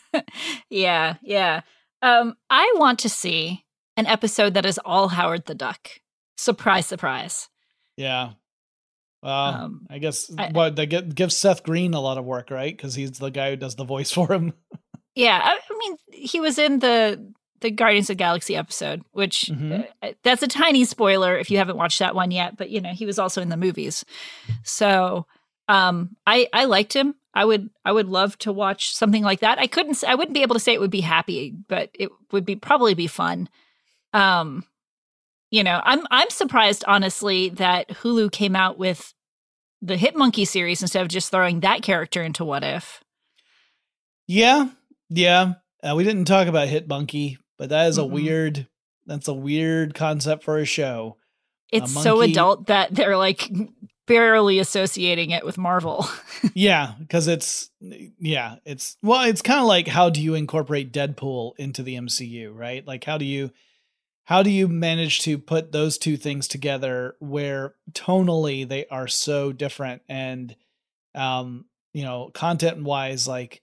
[0.71, 1.61] yeah, yeah.
[2.03, 3.65] Um, I want to see
[3.97, 6.01] an episode that is all Howard the Duck.
[6.39, 7.49] Surprise, surprise.
[7.97, 8.31] Yeah.
[9.23, 12.51] Well, um, I guess I, what they get gives Seth Green a lot of work,
[12.51, 12.75] right?
[12.75, 14.55] Because he's the guy who does the voice for him.
[15.15, 19.51] yeah, I, I mean, he was in the the Guardians of the Galaxy episode, which
[19.53, 19.83] mm-hmm.
[20.03, 22.57] uh, that's a tiny spoiler if you haven't watched that one yet.
[22.57, 24.05] But you know, he was also in the movies,
[24.65, 25.27] so
[25.69, 27.15] um, I I liked him.
[27.35, 29.59] I would I would love to watch something like that.
[29.59, 32.47] I couldn't I wouldn't be able to say it would be happy, but it would
[32.47, 33.49] be probably be fun.
[34.13, 34.65] Um,
[35.51, 39.13] you know, I'm I'm surprised honestly that Hulu came out with
[39.83, 43.03] the Hit Monkey series instead of just throwing that character into What If.
[44.27, 44.69] Yeah,
[45.09, 45.55] yeah.
[45.83, 48.11] Uh, we didn't talk about Hit Monkey, but that is mm-hmm.
[48.11, 48.67] a weird
[49.07, 51.17] that's a weird concept for a show.
[51.73, 53.51] It's a so adult that they're like
[54.07, 56.07] barely associating it with Marvel.
[56.55, 61.53] yeah, because it's yeah, it's well, it's kind of like how do you incorporate Deadpool
[61.59, 62.87] into the MCU, right?
[62.87, 63.51] Like how do you
[64.31, 69.53] how do you manage to put those two things together where tonally they are so
[69.53, 70.55] different and
[71.17, 73.61] um you know content wise like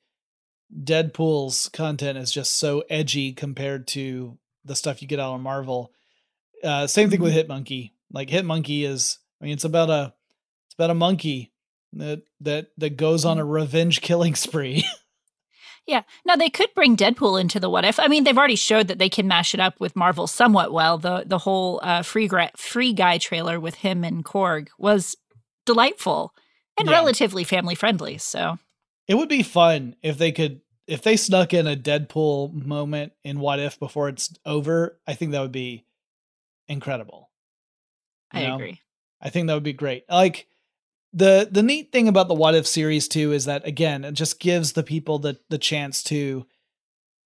[0.84, 5.94] Deadpool's content is just so edgy compared to the stuff you get out of Marvel.
[6.62, 7.38] Uh, same thing with mm-hmm.
[7.38, 7.94] Hit Monkey.
[8.12, 10.14] Like Hit Monkey is, I mean, it's about a,
[10.68, 11.54] it's about a monkey
[11.94, 13.52] that that that goes on a mm-hmm.
[13.52, 14.84] revenge killing spree.
[15.88, 16.04] Yeah.
[16.26, 18.00] Now they could bring Deadpool into the what if.
[18.00, 20.98] I mean, they've already showed that they can mash it up with Marvel somewhat well.
[20.98, 25.16] The the whole uh, free gra- free guy trailer with him and Korg was
[25.66, 26.34] delightful
[26.78, 26.96] and yeah.
[26.96, 28.18] relatively family friendly.
[28.18, 28.60] So
[29.08, 33.40] it would be fun if they could if they snuck in a Deadpool moment in
[33.40, 35.00] What If before it's over.
[35.08, 35.86] I think that would be
[36.68, 37.30] incredible.
[38.34, 38.56] You I know?
[38.56, 38.82] agree.
[39.22, 40.04] I think that would be great.
[40.10, 40.48] Like
[41.14, 44.40] the the neat thing about the What If series too is that again, it just
[44.40, 46.46] gives the people the the chance to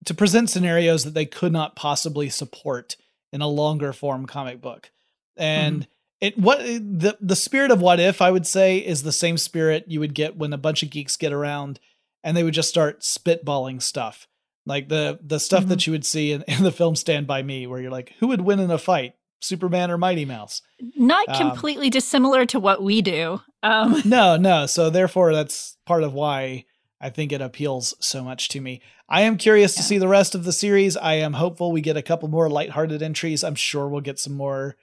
[0.04, 2.96] to present scenarios that they could not possibly support
[3.32, 4.90] in a longer form comic book.
[5.36, 5.86] And mm-hmm.
[6.20, 9.84] it what the the spirit of what if I would say is the same spirit
[9.88, 11.80] you would get when a bunch of geeks get around
[12.24, 14.26] and they would just start spitballing stuff
[14.66, 15.70] like the the stuff mm-hmm.
[15.70, 18.28] that you would see in, in, the film Stand by Me, where you're like, who
[18.28, 20.62] would win in a fight, Superman or Mighty Mouse?
[20.96, 23.40] Not um, completely dissimilar to what we do.
[23.62, 24.02] Um.
[24.04, 24.66] No, no.
[24.66, 26.64] So therefore, that's part of why
[27.00, 28.80] I think it appeals so much to me.
[29.08, 29.82] I am curious yeah.
[29.82, 30.96] to see the rest of the series.
[30.96, 33.44] I am hopeful we get a couple more lighthearted entries.
[33.44, 34.76] I'm sure we'll get some more,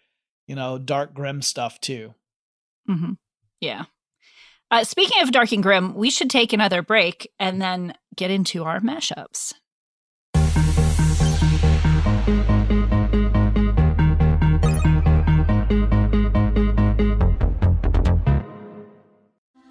[0.47, 2.13] you know, dark grim stuff too.
[2.89, 3.13] Mm-hmm.
[3.61, 3.86] Yeah.
[4.71, 8.63] Uh, speaking of Dark and Grim, we should take another break and then get into
[8.63, 9.53] our mashups.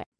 [0.00, 0.19] it.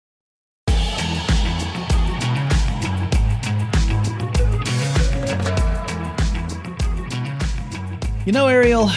[8.23, 8.91] You know, Ariel,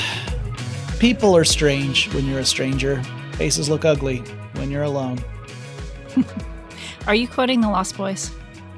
[0.98, 3.02] people are strange when you're a stranger.
[3.32, 4.18] Faces look ugly
[4.52, 5.18] when you're alone.
[7.06, 8.30] are you quoting the Lost Boys?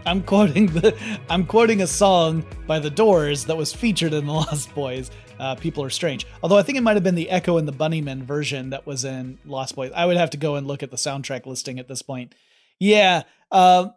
[0.06, 0.96] I'm quoting the
[1.28, 5.10] I'm quoting a song by The Doors that was featured in The Lost Boys.
[5.40, 6.28] Uh, people are strange.
[6.44, 9.04] Although I think it might have been the Echo and the Bunnymen version that was
[9.04, 9.90] in Lost Boys.
[9.96, 12.36] I would have to go and look at the soundtrack listing at this point.
[12.78, 13.88] Yeah, uh,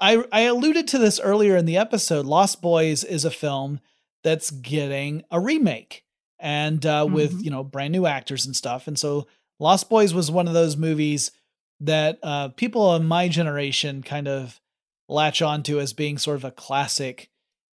[0.00, 2.26] I I alluded to this earlier in the episode.
[2.26, 3.80] Lost Boys is a film
[4.26, 6.04] that's getting a remake
[6.40, 7.14] and uh, mm-hmm.
[7.14, 8.88] with you know brand new actors and stuff.
[8.88, 9.28] And so
[9.60, 11.30] Lost Boys was one of those movies
[11.78, 14.60] that uh, people of my generation kind of
[15.08, 17.30] latch onto as being sort of a classic,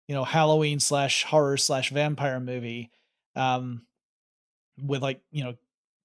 [0.08, 2.92] you know, Halloween slash horror slash vampire movie,
[3.36, 3.82] um,
[4.80, 5.56] with like you know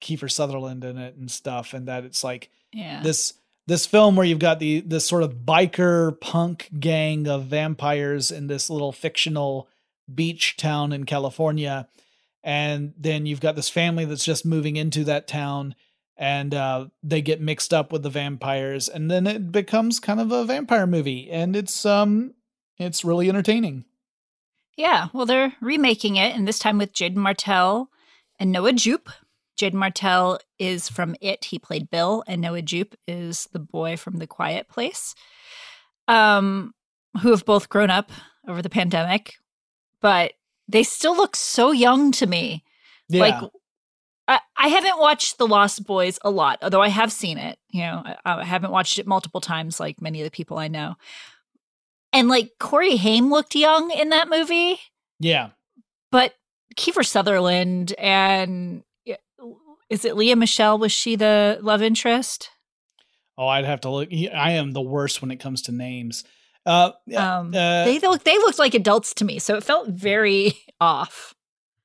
[0.00, 3.02] Kiefer Sutherland in it and stuff, and that it's like yeah.
[3.02, 3.34] this
[3.66, 8.46] this film where you've got the this sort of biker punk gang of vampires in
[8.46, 9.68] this little fictional
[10.12, 11.88] beach town in California.
[12.42, 15.74] And then you've got this family that's just moving into that town
[16.18, 20.32] and uh, they get mixed up with the vampires and then it becomes kind of
[20.32, 22.34] a vampire movie and it's um
[22.76, 23.84] it's really entertaining.
[24.76, 27.90] Yeah, well they're remaking it and this time with Jaeden Martell
[28.38, 29.08] and Noah Jupe.
[29.58, 31.46] Jaeden Martell is from It.
[31.46, 35.14] He played Bill and Noah Jupe is the boy from The Quiet Place.
[36.08, 36.74] Um
[37.22, 38.10] who have both grown up
[38.46, 39.36] over the pandemic
[40.00, 40.32] but
[40.68, 42.64] they still look so young to me.
[43.08, 43.20] Yeah.
[43.20, 43.50] Like
[44.28, 47.58] I, I haven't watched The Lost Boys a lot, although I have seen it.
[47.70, 50.68] You know, I, I haven't watched it multiple times like many of the people I
[50.68, 50.96] know.
[52.12, 54.80] And like Corey Haim looked young in that movie.
[55.20, 55.50] Yeah.
[56.10, 56.34] But
[56.76, 58.82] Kiefer Sutherland and
[59.88, 60.78] is it Lea Michele?
[60.78, 62.50] Was she the love interest?
[63.36, 64.08] Oh, I'd have to look.
[64.12, 66.24] I am the worst when it comes to names.
[66.68, 70.52] Uh, um, uh, they look they looked like adults to me, so it felt very
[70.80, 71.34] off.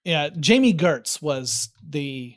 [0.03, 2.36] Yeah, Jami Gertz was the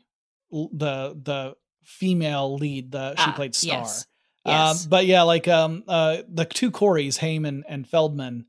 [0.51, 2.92] the the female lead.
[2.92, 3.80] The she ah, played Star.
[3.80, 4.07] Yes.
[4.44, 4.84] Yes.
[4.84, 8.47] Um, but yeah, like um, uh, the two Coreys, Heyman and Feldman,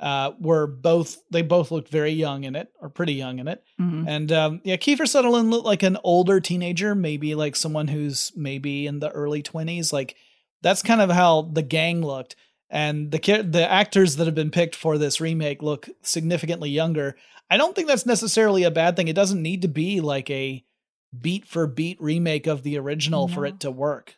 [0.00, 3.62] uh, were both they both looked very young in it, or pretty young in it.
[3.78, 4.06] Mhm.
[4.08, 8.86] And um, yeah, Kiefer Sutherland looked like an older teenager, maybe like someone who's maybe
[8.86, 9.92] in the early twenties.
[9.92, 10.16] Like
[10.62, 12.36] that's kind of how the gang looked.
[12.74, 17.16] And the the actors that have been picked for this remake look significantly younger.
[17.48, 19.06] I don't think that's necessarily a bad thing.
[19.06, 20.64] It doesn't need to be like a
[21.18, 24.16] beat for beat remake of the original for it to work.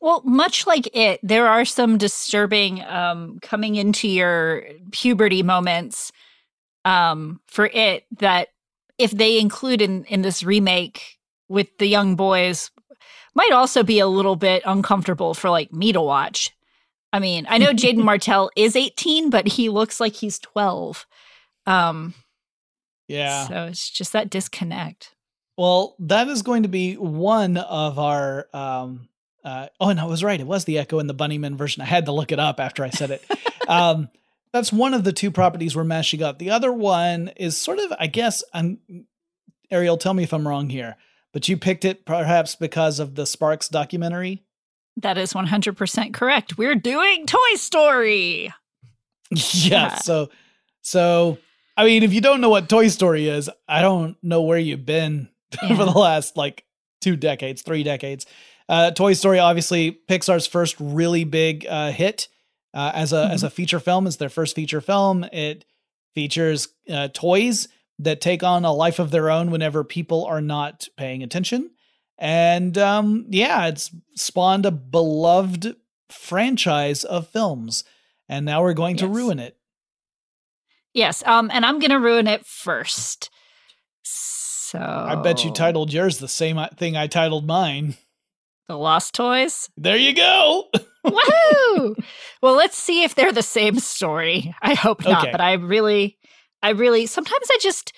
[0.00, 6.10] Well, much like it, there are some disturbing um, coming into your puberty moments
[6.84, 8.48] um, for it that
[8.98, 12.72] if they include in, in this remake with the young boys
[13.36, 16.50] might also be a little bit uncomfortable for like me to watch.
[17.12, 21.06] I mean, I know Jaeden Martell is 18, but he looks like he's 12.
[21.66, 22.14] Um,
[23.08, 23.46] Yeah.
[23.46, 25.14] So it's just that disconnect.
[25.56, 28.48] Well, that is going to be one of our.
[28.54, 29.08] Um,
[29.44, 30.40] uh, oh no, I was right.
[30.40, 31.82] It was the Echo and the Bunnymen version.
[31.82, 33.24] I had to look it up after I said it.
[33.68, 34.08] um,
[34.52, 36.38] that's one of the two properties where Mashy got.
[36.38, 38.78] The other one is sort of, I guess, I'm.
[39.70, 40.96] Ariel, tell me if I'm wrong here,
[41.32, 44.42] but you picked it perhaps because of the Sparks documentary.
[44.96, 46.58] That is 100% correct.
[46.58, 48.52] We're doing Toy Story.
[49.30, 49.36] yeah.
[49.42, 49.94] Yeah.
[49.96, 50.30] So,
[50.82, 51.38] so
[51.76, 54.86] I mean, if you don't know what Toy Story is, I don't know where you've
[54.86, 55.28] been
[55.68, 56.64] for the last like
[57.00, 58.26] two decades, three decades.
[58.68, 62.28] Uh, Toy Story, obviously, Pixar's first really big uh, hit
[62.74, 64.06] uh, as a as a feature film.
[64.06, 65.24] It's their first feature film.
[65.24, 65.64] It
[66.14, 67.68] features uh, toys
[67.98, 71.70] that take on a life of their own whenever people are not paying attention.
[72.22, 75.74] And um, yeah, it's spawned a beloved
[76.08, 77.82] franchise of films.
[78.28, 79.56] And now we're going to ruin it.
[80.94, 83.28] Yes, um, and I'm gonna ruin it first.
[84.04, 87.96] So I bet you titled yours the same thing I titled mine.
[88.68, 89.68] The Lost Toys.
[89.76, 90.68] There you go.
[91.04, 91.96] Woohoo!
[92.40, 94.54] well, let's see if they're the same story.
[94.62, 95.32] I hope not, Okay.
[95.32, 96.18] but I really,
[96.62, 97.92] I really sometimes I just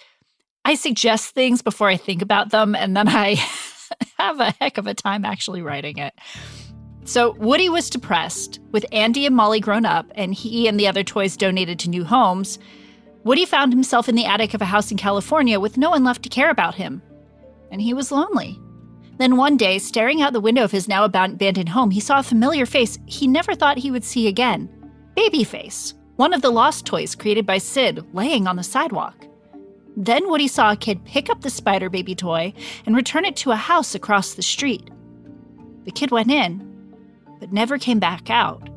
[0.65, 3.35] I suggest things before I think about them, and then I
[4.19, 6.15] have a heck of a time actually writing it.
[7.05, 11.05] So Woody was depressed with Andy and Molly grown up, and he and the other
[11.05, 12.59] toys donated to new homes.
[13.25, 16.23] Woody found himself in the attic of a house in California with no one left
[16.23, 17.03] to care about him,
[17.71, 18.59] and he was lonely.
[19.19, 22.23] Then one day, staring out the window of his now abandoned home, he saw a
[22.23, 24.69] familiar face he never thought he would see again
[25.17, 29.27] Babyface, one of the lost toys created by Sid, laying on the sidewalk.
[29.97, 32.53] Then Woody saw a kid pick up the spider baby toy
[32.85, 34.91] and return it to a house across the street.
[35.85, 36.95] The kid went in,
[37.39, 38.69] but never came back out,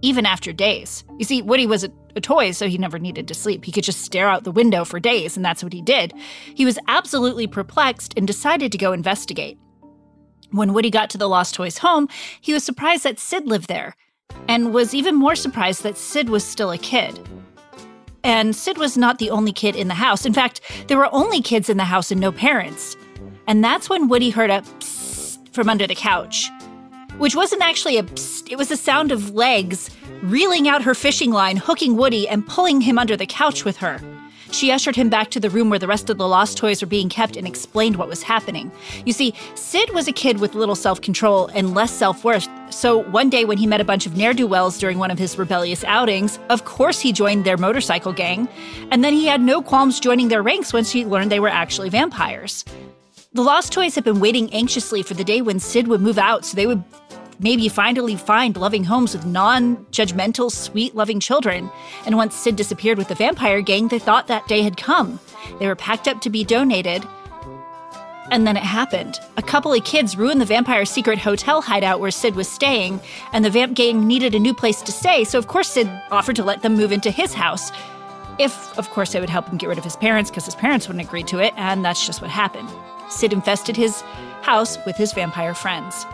[0.00, 1.04] even after days.
[1.18, 3.64] You see, Woody was a, a toy, so he never needed to sleep.
[3.64, 6.14] He could just stare out the window for days, and that's what he did.
[6.54, 9.58] He was absolutely perplexed and decided to go investigate.
[10.52, 12.08] When Woody got to the Lost Toys home,
[12.40, 13.94] he was surprised that Sid lived there,
[14.48, 17.20] and was even more surprised that Sid was still a kid.
[18.22, 20.26] And Sid was not the only kid in the house.
[20.26, 22.96] In fact, there were only kids in the house and no parents.
[23.46, 26.48] And that's when Woody heard a psst from under the couch,
[27.18, 29.90] which wasn't actually a psst, it was the sound of legs
[30.22, 34.00] reeling out her fishing line, hooking Woody, and pulling him under the couch with her.
[34.52, 36.88] She ushered him back to the room where the rest of the lost toys were
[36.88, 38.70] being kept and explained what was happening.
[39.04, 42.98] You see, Sid was a kid with little self control and less self worth, so
[42.98, 45.38] one day when he met a bunch of ne'er do wells during one of his
[45.38, 48.48] rebellious outings, of course he joined their motorcycle gang,
[48.90, 51.88] and then he had no qualms joining their ranks once he learned they were actually
[51.88, 52.64] vampires.
[53.32, 56.44] The Lost Toys had been waiting anxiously for the day when Sid would move out
[56.44, 56.82] so they would
[57.40, 61.70] maybe finally find loving homes with non judgmental, sweet, loving children.
[62.06, 65.18] And once Sid disappeared with the vampire gang, they thought that day had come.
[65.58, 67.04] They were packed up to be donated.
[68.30, 69.18] And then it happened.
[69.36, 73.00] A couple of kids ruined the vampire secret hotel hideout where Sid was staying,
[73.32, 76.36] and the vamp gang needed a new place to stay, so of course Sid offered
[76.36, 77.72] to let them move into his house.
[78.38, 80.86] If, of course, they would help him get rid of his parents because his parents
[80.86, 82.68] wouldn't agree to it, and that's just what happened.
[83.10, 84.02] Sid infested his
[84.42, 86.06] house with his vampire friends.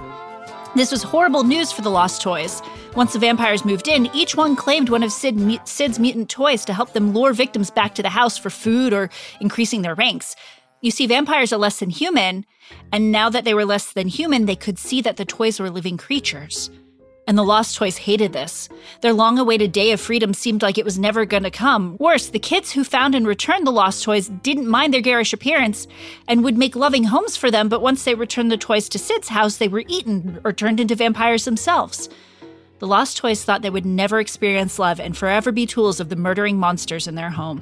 [0.77, 2.61] This was horrible news for the Lost Toys.
[2.95, 6.75] Once the vampires moved in, each one claimed one of Sid, Sid's mutant toys to
[6.75, 9.09] help them lure victims back to the house for food or
[9.41, 10.37] increasing their ranks.
[10.83, 12.45] You see, vampires are less than human,
[12.93, 15.71] and now that they were less than human, they could see that the toys were
[15.71, 16.71] living creatures.
[17.29, 18.69] And the Lost Toys hated this.
[19.01, 21.97] Their long awaited day of freedom seemed like it was never going to come.
[21.99, 25.89] Worse, the kids who found and returned the Lost Toys didn't mind their garish appearance
[26.29, 29.29] and would make loving homes for them, but once they returned the toys to Sid's
[29.29, 32.09] house, they were eaten or turned into vampires themselves.
[32.79, 36.17] The Lost Toys thought they would never experience love and forever be tools of the
[36.17, 37.61] murdering monsters in their home.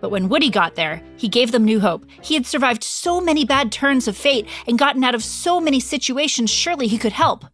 [0.00, 2.06] But when Woody got there, he gave them new hope.
[2.22, 5.80] He had survived so many bad turns of fate and gotten out of so many
[5.80, 7.44] situations, surely he could help.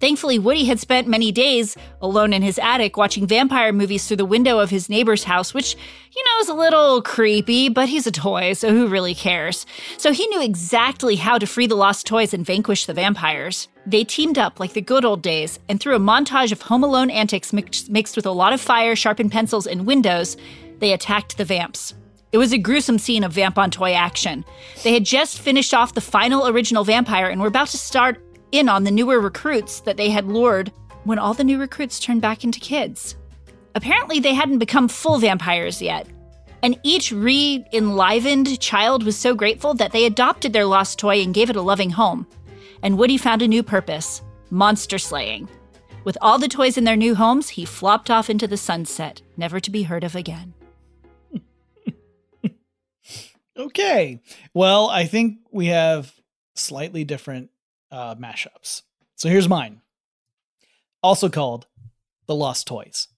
[0.00, 4.24] Thankfully, Woody had spent many days alone in his attic watching vampire movies through the
[4.24, 5.76] window of his neighbor's house, which,
[6.14, 9.64] you know, is a little creepy, but he's a toy, so who really cares?
[9.96, 13.68] So he knew exactly how to free the lost toys and vanquish the vampires.
[13.86, 17.10] They teamed up like the good old days, and through a montage of Home Alone
[17.10, 20.36] antics mix- mixed with a lot of fire, sharpened pencils, and windows,
[20.80, 21.94] they attacked the vamps.
[22.32, 24.44] It was a gruesome scene of vamp on toy action.
[24.82, 28.20] They had just finished off the final original vampire and were about to start
[28.54, 30.72] in on the newer recruits that they had lured
[31.04, 33.16] when all the new recruits turned back into kids.
[33.74, 36.06] Apparently, they hadn't become full vampires yet.
[36.62, 41.34] And each re enlivened child was so grateful that they adopted their lost toy and
[41.34, 42.26] gave it a loving home.
[42.82, 45.48] And Woody found a new purpose monster slaying.
[46.04, 49.58] With all the toys in their new homes, he flopped off into the sunset, never
[49.58, 50.54] to be heard of again.
[53.56, 54.20] Okay.
[54.52, 56.12] Well, I think we have
[56.56, 57.50] slightly different
[57.94, 58.82] uh, mashups.
[59.14, 59.80] So here's mine.
[61.02, 61.66] Also called
[62.26, 63.08] The Lost Toys.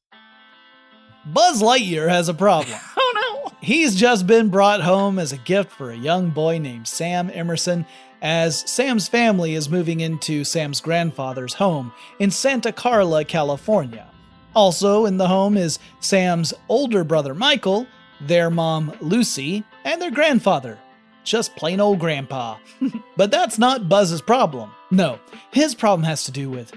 [1.24, 2.78] Buzz Lightyear has a problem.
[2.98, 3.52] Oh no!
[3.60, 7.86] He's just been brought home as a gift for a young boy named Sam Emerson,
[8.20, 14.10] as Sam's family is moving into Sam's grandfather's home in Santa Carla, California.
[14.56, 17.86] Also in the home is Sam's older brother Michael,
[18.20, 20.78] their mom Lucy, and their grandfather.
[21.26, 22.56] Just plain old grandpa.
[23.16, 24.70] but that's not Buzz's problem.
[24.92, 25.18] No,
[25.50, 26.72] his problem has to do with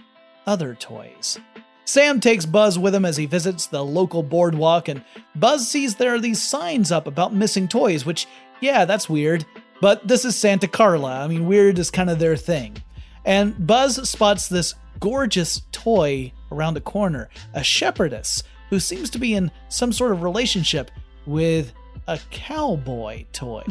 [0.48, 1.40] other toys.
[1.86, 5.04] Sam takes Buzz with him as he visits the local boardwalk, and
[5.36, 8.28] Buzz sees there are these signs up about missing toys, which,
[8.60, 9.46] yeah, that's weird.
[9.82, 11.24] But this is Santa Carla.
[11.24, 12.82] I mean, weird is kind of their thing.
[13.26, 19.36] And Buzz spots this gorgeous toy around a corner a shepherdess who seems to be
[19.36, 20.90] in some sort of relationship
[21.28, 21.72] with
[22.10, 23.64] a cowboy toy.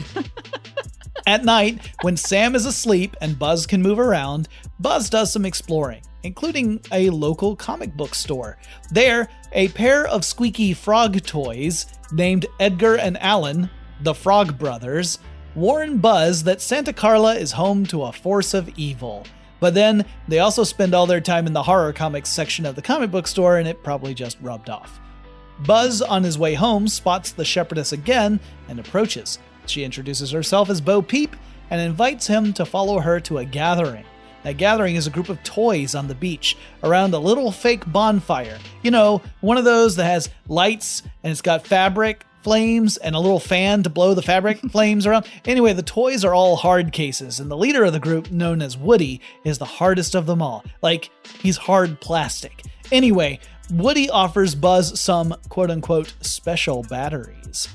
[1.27, 6.03] At night, when Sam is asleep and Buzz can move around, Buzz does some exploring,
[6.23, 8.57] including a local comic book store.
[8.93, 13.69] There, a pair of squeaky frog toys named Edgar and Allan,
[14.03, 15.19] the Frog Brothers,
[15.57, 19.27] warn Buzz that Santa Carla is home to a force of evil.
[19.59, 22.83] But then they also spend all their time in the horror comics section of the
[22.83, 25.01] comic book store, and it probably just rubbed off.
[25.67, 29.39] Buzz, on his way home, spots the shepherdess again and approaches.
[29.67, 31.37] She introduces herself as Bo Peep
[31.71, 34.05] and invites him to follow her to a gathering.
[34.45, 38.59] That gathering is a group of toys on the beach around a little fake bonfire.
[38.83, 43.19] You know, one of those that has lights and it's got fabric flames and a
[43.19, 45.27] little fan to blow the fabric flames around.
[45.45, 48.77] Anyway, the toys are all hard cases, and the leader of the group, known as
[48.77, 50.65] Woody, is the hardest of them all.
[50.81, 51.11] Like,
[51.43, 52.63] he's hard plastic.
[52.91, 53.39] Anyway,
[53.73, 57.69] Woody offers Buzz some quote unquote special batteries.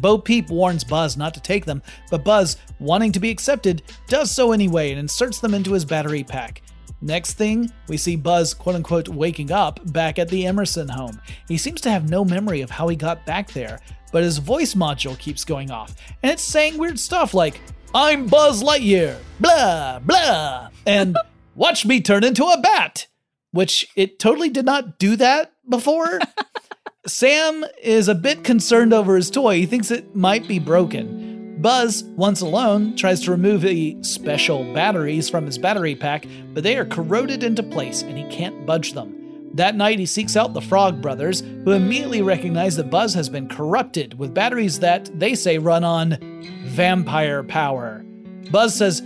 [0.00, 4.30] Bo Peep warns Buzz not to take them, but Buzz, wanting to be accepted, does
[4.30, 6.62] so anyway and inserts them into his battery pack.
[7.02, 11.20] Next thing, we see Buzz, quote unquote, waking up back at the Emerson home.
[11.46, 13.80] He seems to have no memory of how he got back there,
[14.12, 17.60] but his voice module keeps going off, and it's saying weird stuff like,
[17.94, 21.18] I'm Buzz Lightyear, blah, blah, and
[21.54, 23.08] watch me turn into a bat
[23.52, 26.18] which it totally did not do that before.
[27.06, 29.56] Sam is a bit concerned over his toy.
[29.56, 31.60] He thinks it might be broken.
[31.60, 36.76] Buzz, once alone, tries to remove the special batteries from his battery pack, but they
[36.76, 39.50] are corroded into place and he can't budge them.
[39.54, 43.48] That night, he seeks out the Frog Brothers, who immediately recognize that Buzz has been
[43.48, 46.16] corrupted with batteries that they say run on
[46.64, 48.02] vampire power.
[48.50, 49.02] Buzz says,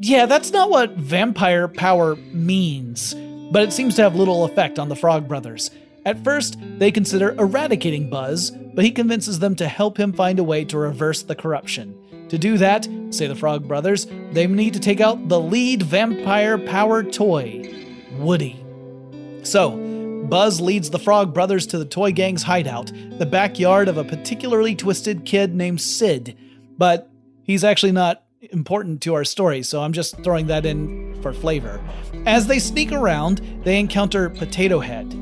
[0.00, 3.14] Yeah, that's not what vampire power means
[3.52, 5.70] but it seems to have little effect on the Frog Brothers.
[6.06, 10.44] At first, they consider eradicating Buzz, but he convinces them to help him find a
[10.44, 12.26] way to reverse the corruption.
[12.30, 16.56] To do that, say the Frog Brothers, they need to take out the lead vampire
[16.56, 17.70] power toy,
[18.18, 18.58] Woody.
[19.42, 19.76] So,
[20.30, 24.74] Buzz leads the Frog Brothers to the toy gang's hideout, the backyard of a particularly
[24.74, 26.38] twisted kid named Sid.
[26.78, 27.10] But
[27.42, 31.80] he's actually not important to our story, so I'm just throwing that in for flavor.
[32.26, 35.12] As they sneak around, they encounter Potato Head,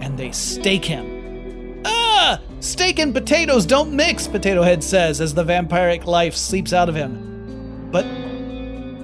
[0.00, 1.82] and they stake him.
[1.84, 2.40] Ah!
[2.60, 6.94] Steak and potatoes don't mix, Potato Head says as the vampiric life sleeps out of
[6.94, 7.88] him.
[7.90, 8.06] But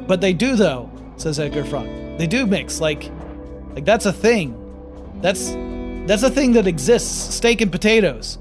[0.07, 1.87] but they do though, says Edgar Frog.
[2.18, 3.11] They do mix, like
[3.75, 4.61] like that's a thing.
[5.20, 5.51] That's
[6.07, 8.39] that's a thing that exists, steak and potatoes.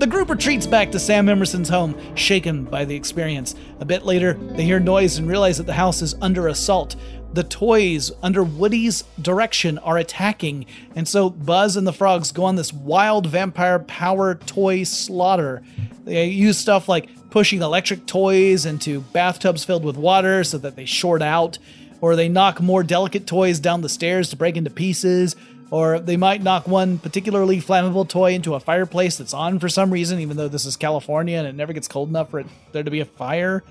[0.00, 3.54] The group retreats back to Sam Emerson's home, shaken by the experience.
[3.80, 6.96] A bit later, they hear noise and realize that the house is under assault.
[7.34, 10.64] The toys, under Woody's direction, are attacking,
[10.96, 15.62] and so Buzz and the frogs go on this wild vampire power toy slaughter.
[16.06, 20.86] They use stuff like pushing electric toys into bathtubs filled with water so that they
[20.86, 21.58] short out.
[22.00, 25.36] or they knock more delicate toys down the stairs to break into pieces,
[25.70, 29.92] or they might knock one particularly flammable toy into a fireplace that's on for some
[29.92, 32.82] reason, even though this is California and it never gets cold enough for it, there
[32.82, 33.62] to be a fire.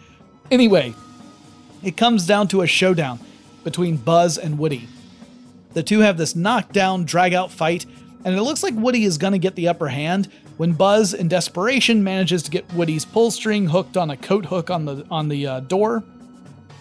[0.49, 0.93] Anyway,
[1.83, 3.19] it comes down to a showdown
[3.63, 4.87] between Buzz and Woody.
[5.73, 7.85] The two have this knockdown, drag out fight,
[8.23, 11.27] and it looks like Woody is going to get the upper hand when Buzz, in
[11.27, 15.29] desperation, manages to get Woody's pull string hooked on a coat hook on the on
[15.29, 16.03] the uh, door,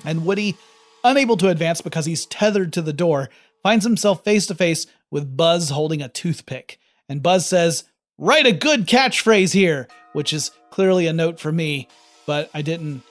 [0.05, 0.57] and Woody,
[1.05, 3.29] unable to advance because he's tethered to the door,
[3.63, 6.79] finds himself face to face with Buzz holding a toothpick.
[7.09, 7.85] And Buzz says,
[8.19, 11.89] "Write a good catchphrase here," which is clearly a note for me,
[12.27, 13.03] but I didn't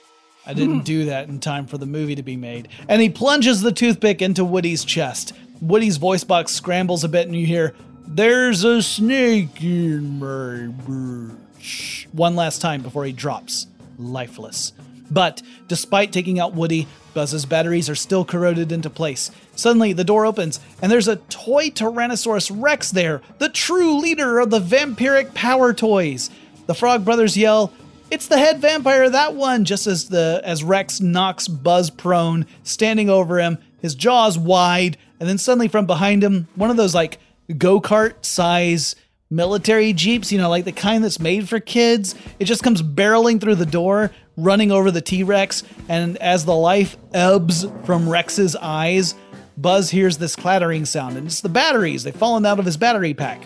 [0.46, 2.68] I didn't do that in time for the movie to be made.
[2.88, 5.34] And he plunges the toothpick into Woody's chest.
[5.60, 7.74] Woody's voice box scrambles a bit, and you hear,
[8.06, 12.06] There's a snake in my bush.
[12.12, 13.66] One last time before he drops,
[13.98, 14.72] lifeless.
[15.10, 19.30] But despite taking out Woody, Buzz's batteries are still corroded into place.
[19.58, 24.50] Suddenly, the door opens, and there's a toy Tyrannosaurus Rex there, the true leader of
[24.50, 26.30] the vampiric power toys.
[26.66, 27.72] The Frog Brothers yell,
[28.08, 33.10] it's the head vampire, that one, just as the as Rex knocks Buzz prone, standing
[33.10, 37.18] over him, his jaws wide, and then suddenly from behind him, one of those like
[37.56, 38.94] go-kart size
[39.28, 42.14] military jeeps, you know, like the kind that's made for kids.
[42.38, 46.96] It just comes barreling through the door, running over the T-Rex, and as the life
[47.12, 49.16] ebbs from Rex's eyes,
[49.60, 52.04] Buzz hears this clattering sound, and it's the batteries.
[52.04, 53.42] They've fallen out of his battery pack.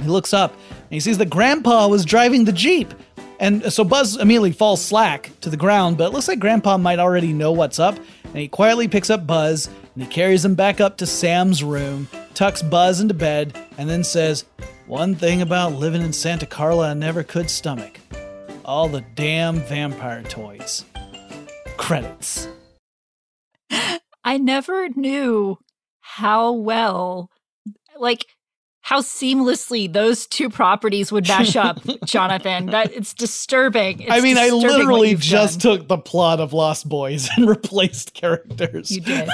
[0.00, 2.92] He looks up and he sees that Grandpa was driving the Jeep.
[3.40, 6.98] And so Buzz immediately falls slack to the ground, but it looks like Grandpa might
[6.98, 7.96] already know what's up.
[8.24, 12.08] And he quietly picks up Buzz and he carries him back up to Sam's room,
[12.34, 14.44] tucks Buzz into bed, and then says,
[14.86, 17.98] One thing about living in Santa Carla I never could stomach
[18.64, 20.84] all the damn vampire toys.
[21.76, 22.48] Credits.
[24.24, 25.58] I never knew
[26.00, 27.30] how well,
[27.98, 28.26] like,
[28.82, 32.66] how seamlessly those two properties would mash up, Jonathan.
[32.66, 34.00] That it's disturbing.
[34.00, 35.78] It's I mean, I disturbing what literally just done.
[35.78, 38.90] took the plot of Lost Boys and replaced characters.
[38.90, 39.28] You did.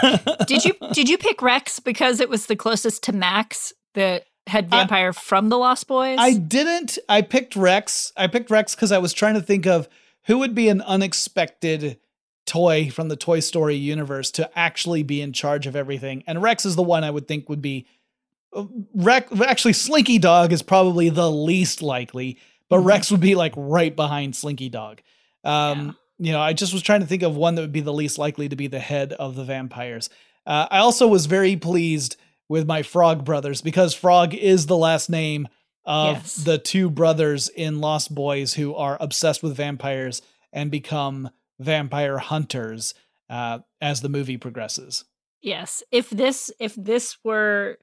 [0.47, 4.71] did you did you pick Rex because it was the closest to Max, that had
[4.71, 6.19] vampire from the Lost Boys?
[6.21, 6.99] I didn't.
[7.09, 8.13] I picked Rex.
[8.17, 9.89] I picked Rex because I was trying to think of
[10.27, 11.99] who would be an unexpected
[12.49, 16.25] toy from the Toy Story universe to actually be in charge of everything.
[16.27, 17.87] And Rex is the one I would think would be.
[18.57, 22.39] uh, Rex, actually, Slinky Dog is probably the least likely,
[22.69, 22.87] but Mm-hmm.
[22.89, 25.01] Rex would be like right behind Slinky Dog.
[25.45, 27.93] Um, You know, I just was trying to think of one that would be the
[27.93, 30.11] least likely to be the head of the vampires.
[30.45, 32.17] Uh, I also was very pleased
[32.49, 35.47] with my Frog brothers because Frog is the last name
[35.85, 36.35] of Yes.
[36.35, 40.21] the two brothers in Lost Boys who are obsessed with vampires
[40.53, 42.95] and become vampire hunters
[43.31, 45.05] uh, as the movie progresses.
[45.43, 45.83] yes.
[45.91, 47.79] If this if this were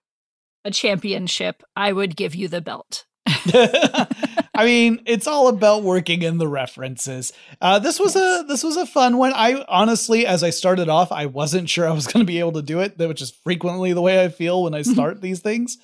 [0.63, 3.05] a championship, I would give you the belt.
[3.27, 7.33] I mean, it's all about working in the references.
[7.61, 9.33] Uh, this was a this was a fun one.
[9.33, 12.53] I honestly, as I started off, I wasn't sure I was going to be able
[12.53, 15.77] to do it, which is frequently the way I feel when I start these things.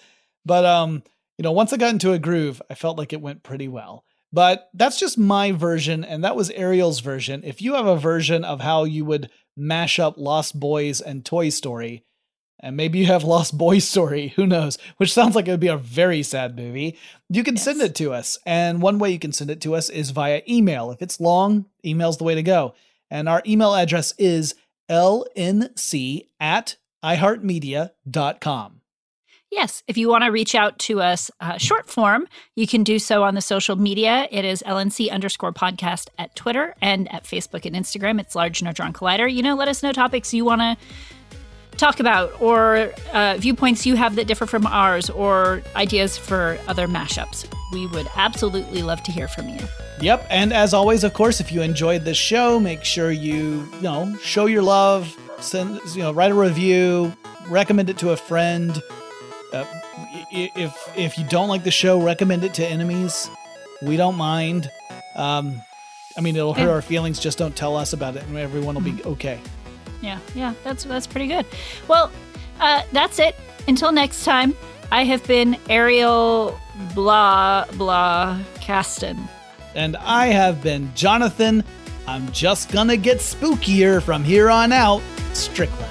[0.46, 1.04] But um,
[1.38, 4.06] you know, once I got into a groove, I felt like it went pretty well.
[4.34, 7.44] But that's just my version, and that was Ariel's version.
[7.44, 11.50] If you have a version of how you would mash up Lost Boys and Toy
[11.50, 12.06] Story,
[12.62, 15.68] and maybe you have Lost Boys Story, who knows, which sounds like it would be
[15.68, 16.98] a very sad movie,
[17.30, 18.38] you can send it to us.
[18.46, 20.92] And one way you can send it to us is via email.
[20.92, 22.74] If it's long, email's the way to go.
[23.10, 24.56] And our email address is
[24.90, 28.81] lnc at iheartmedia.com.
[29.52, 32.26] Yes, if you want to reach out to us uh, short form,
[32.56, 34.26] you can do so on the social media.
[34.32, 38.18] It is LNC underscore podcast at Twitter and at Facebook and Instagram.
[38.22, 39.32] It's Large Nerdron Collider.
[39.32, 40.78] You know, let us know topics you want to
[41.78, 46.88] talk about or uh, viewpoints you have that differ from ours or ideas for other
[46.88, 47.46] mashups.
[47.74, 49.60] We would absolutely love to hear from you.
[50.00, 53.82] Yep, and as always, of course, if you enjoyed this show, make sure you, you
[53.82, 57.12] know, show your love, send, you know, write a review,
[57.50, 58.82] recommend it to a friend.
[59.54, 59.66] Uh,
[60.32, 63.30] if if you don't like the show, recommend it to enemies.
[63.82, 64.72] We don't mind.
[65.16, 65.62] Um,
[66.18, 67.20] I mean, it'll hurt our feelings.
[67.20, 69.40] Just don't tell us about it, and everyone will be okay.
[70.02, 71.46] Yeah, yeah, that's that's pretty good.
[71.88, 72.12] Well,
[72.60, 73.36] uh, that's it.
[73.68, 74.56] Until next time,
[74.92, 76.60] I have been Ariel
[76.94, 79.28] blah blah Casten.
[79.76, 81.64] And I have been Jonathan.
[82.08, 85.02] I'm just gonna get spookier from here on out.
[85.34, 85.91] Strickland.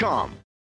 [0.00, 0.49] Stamps.com.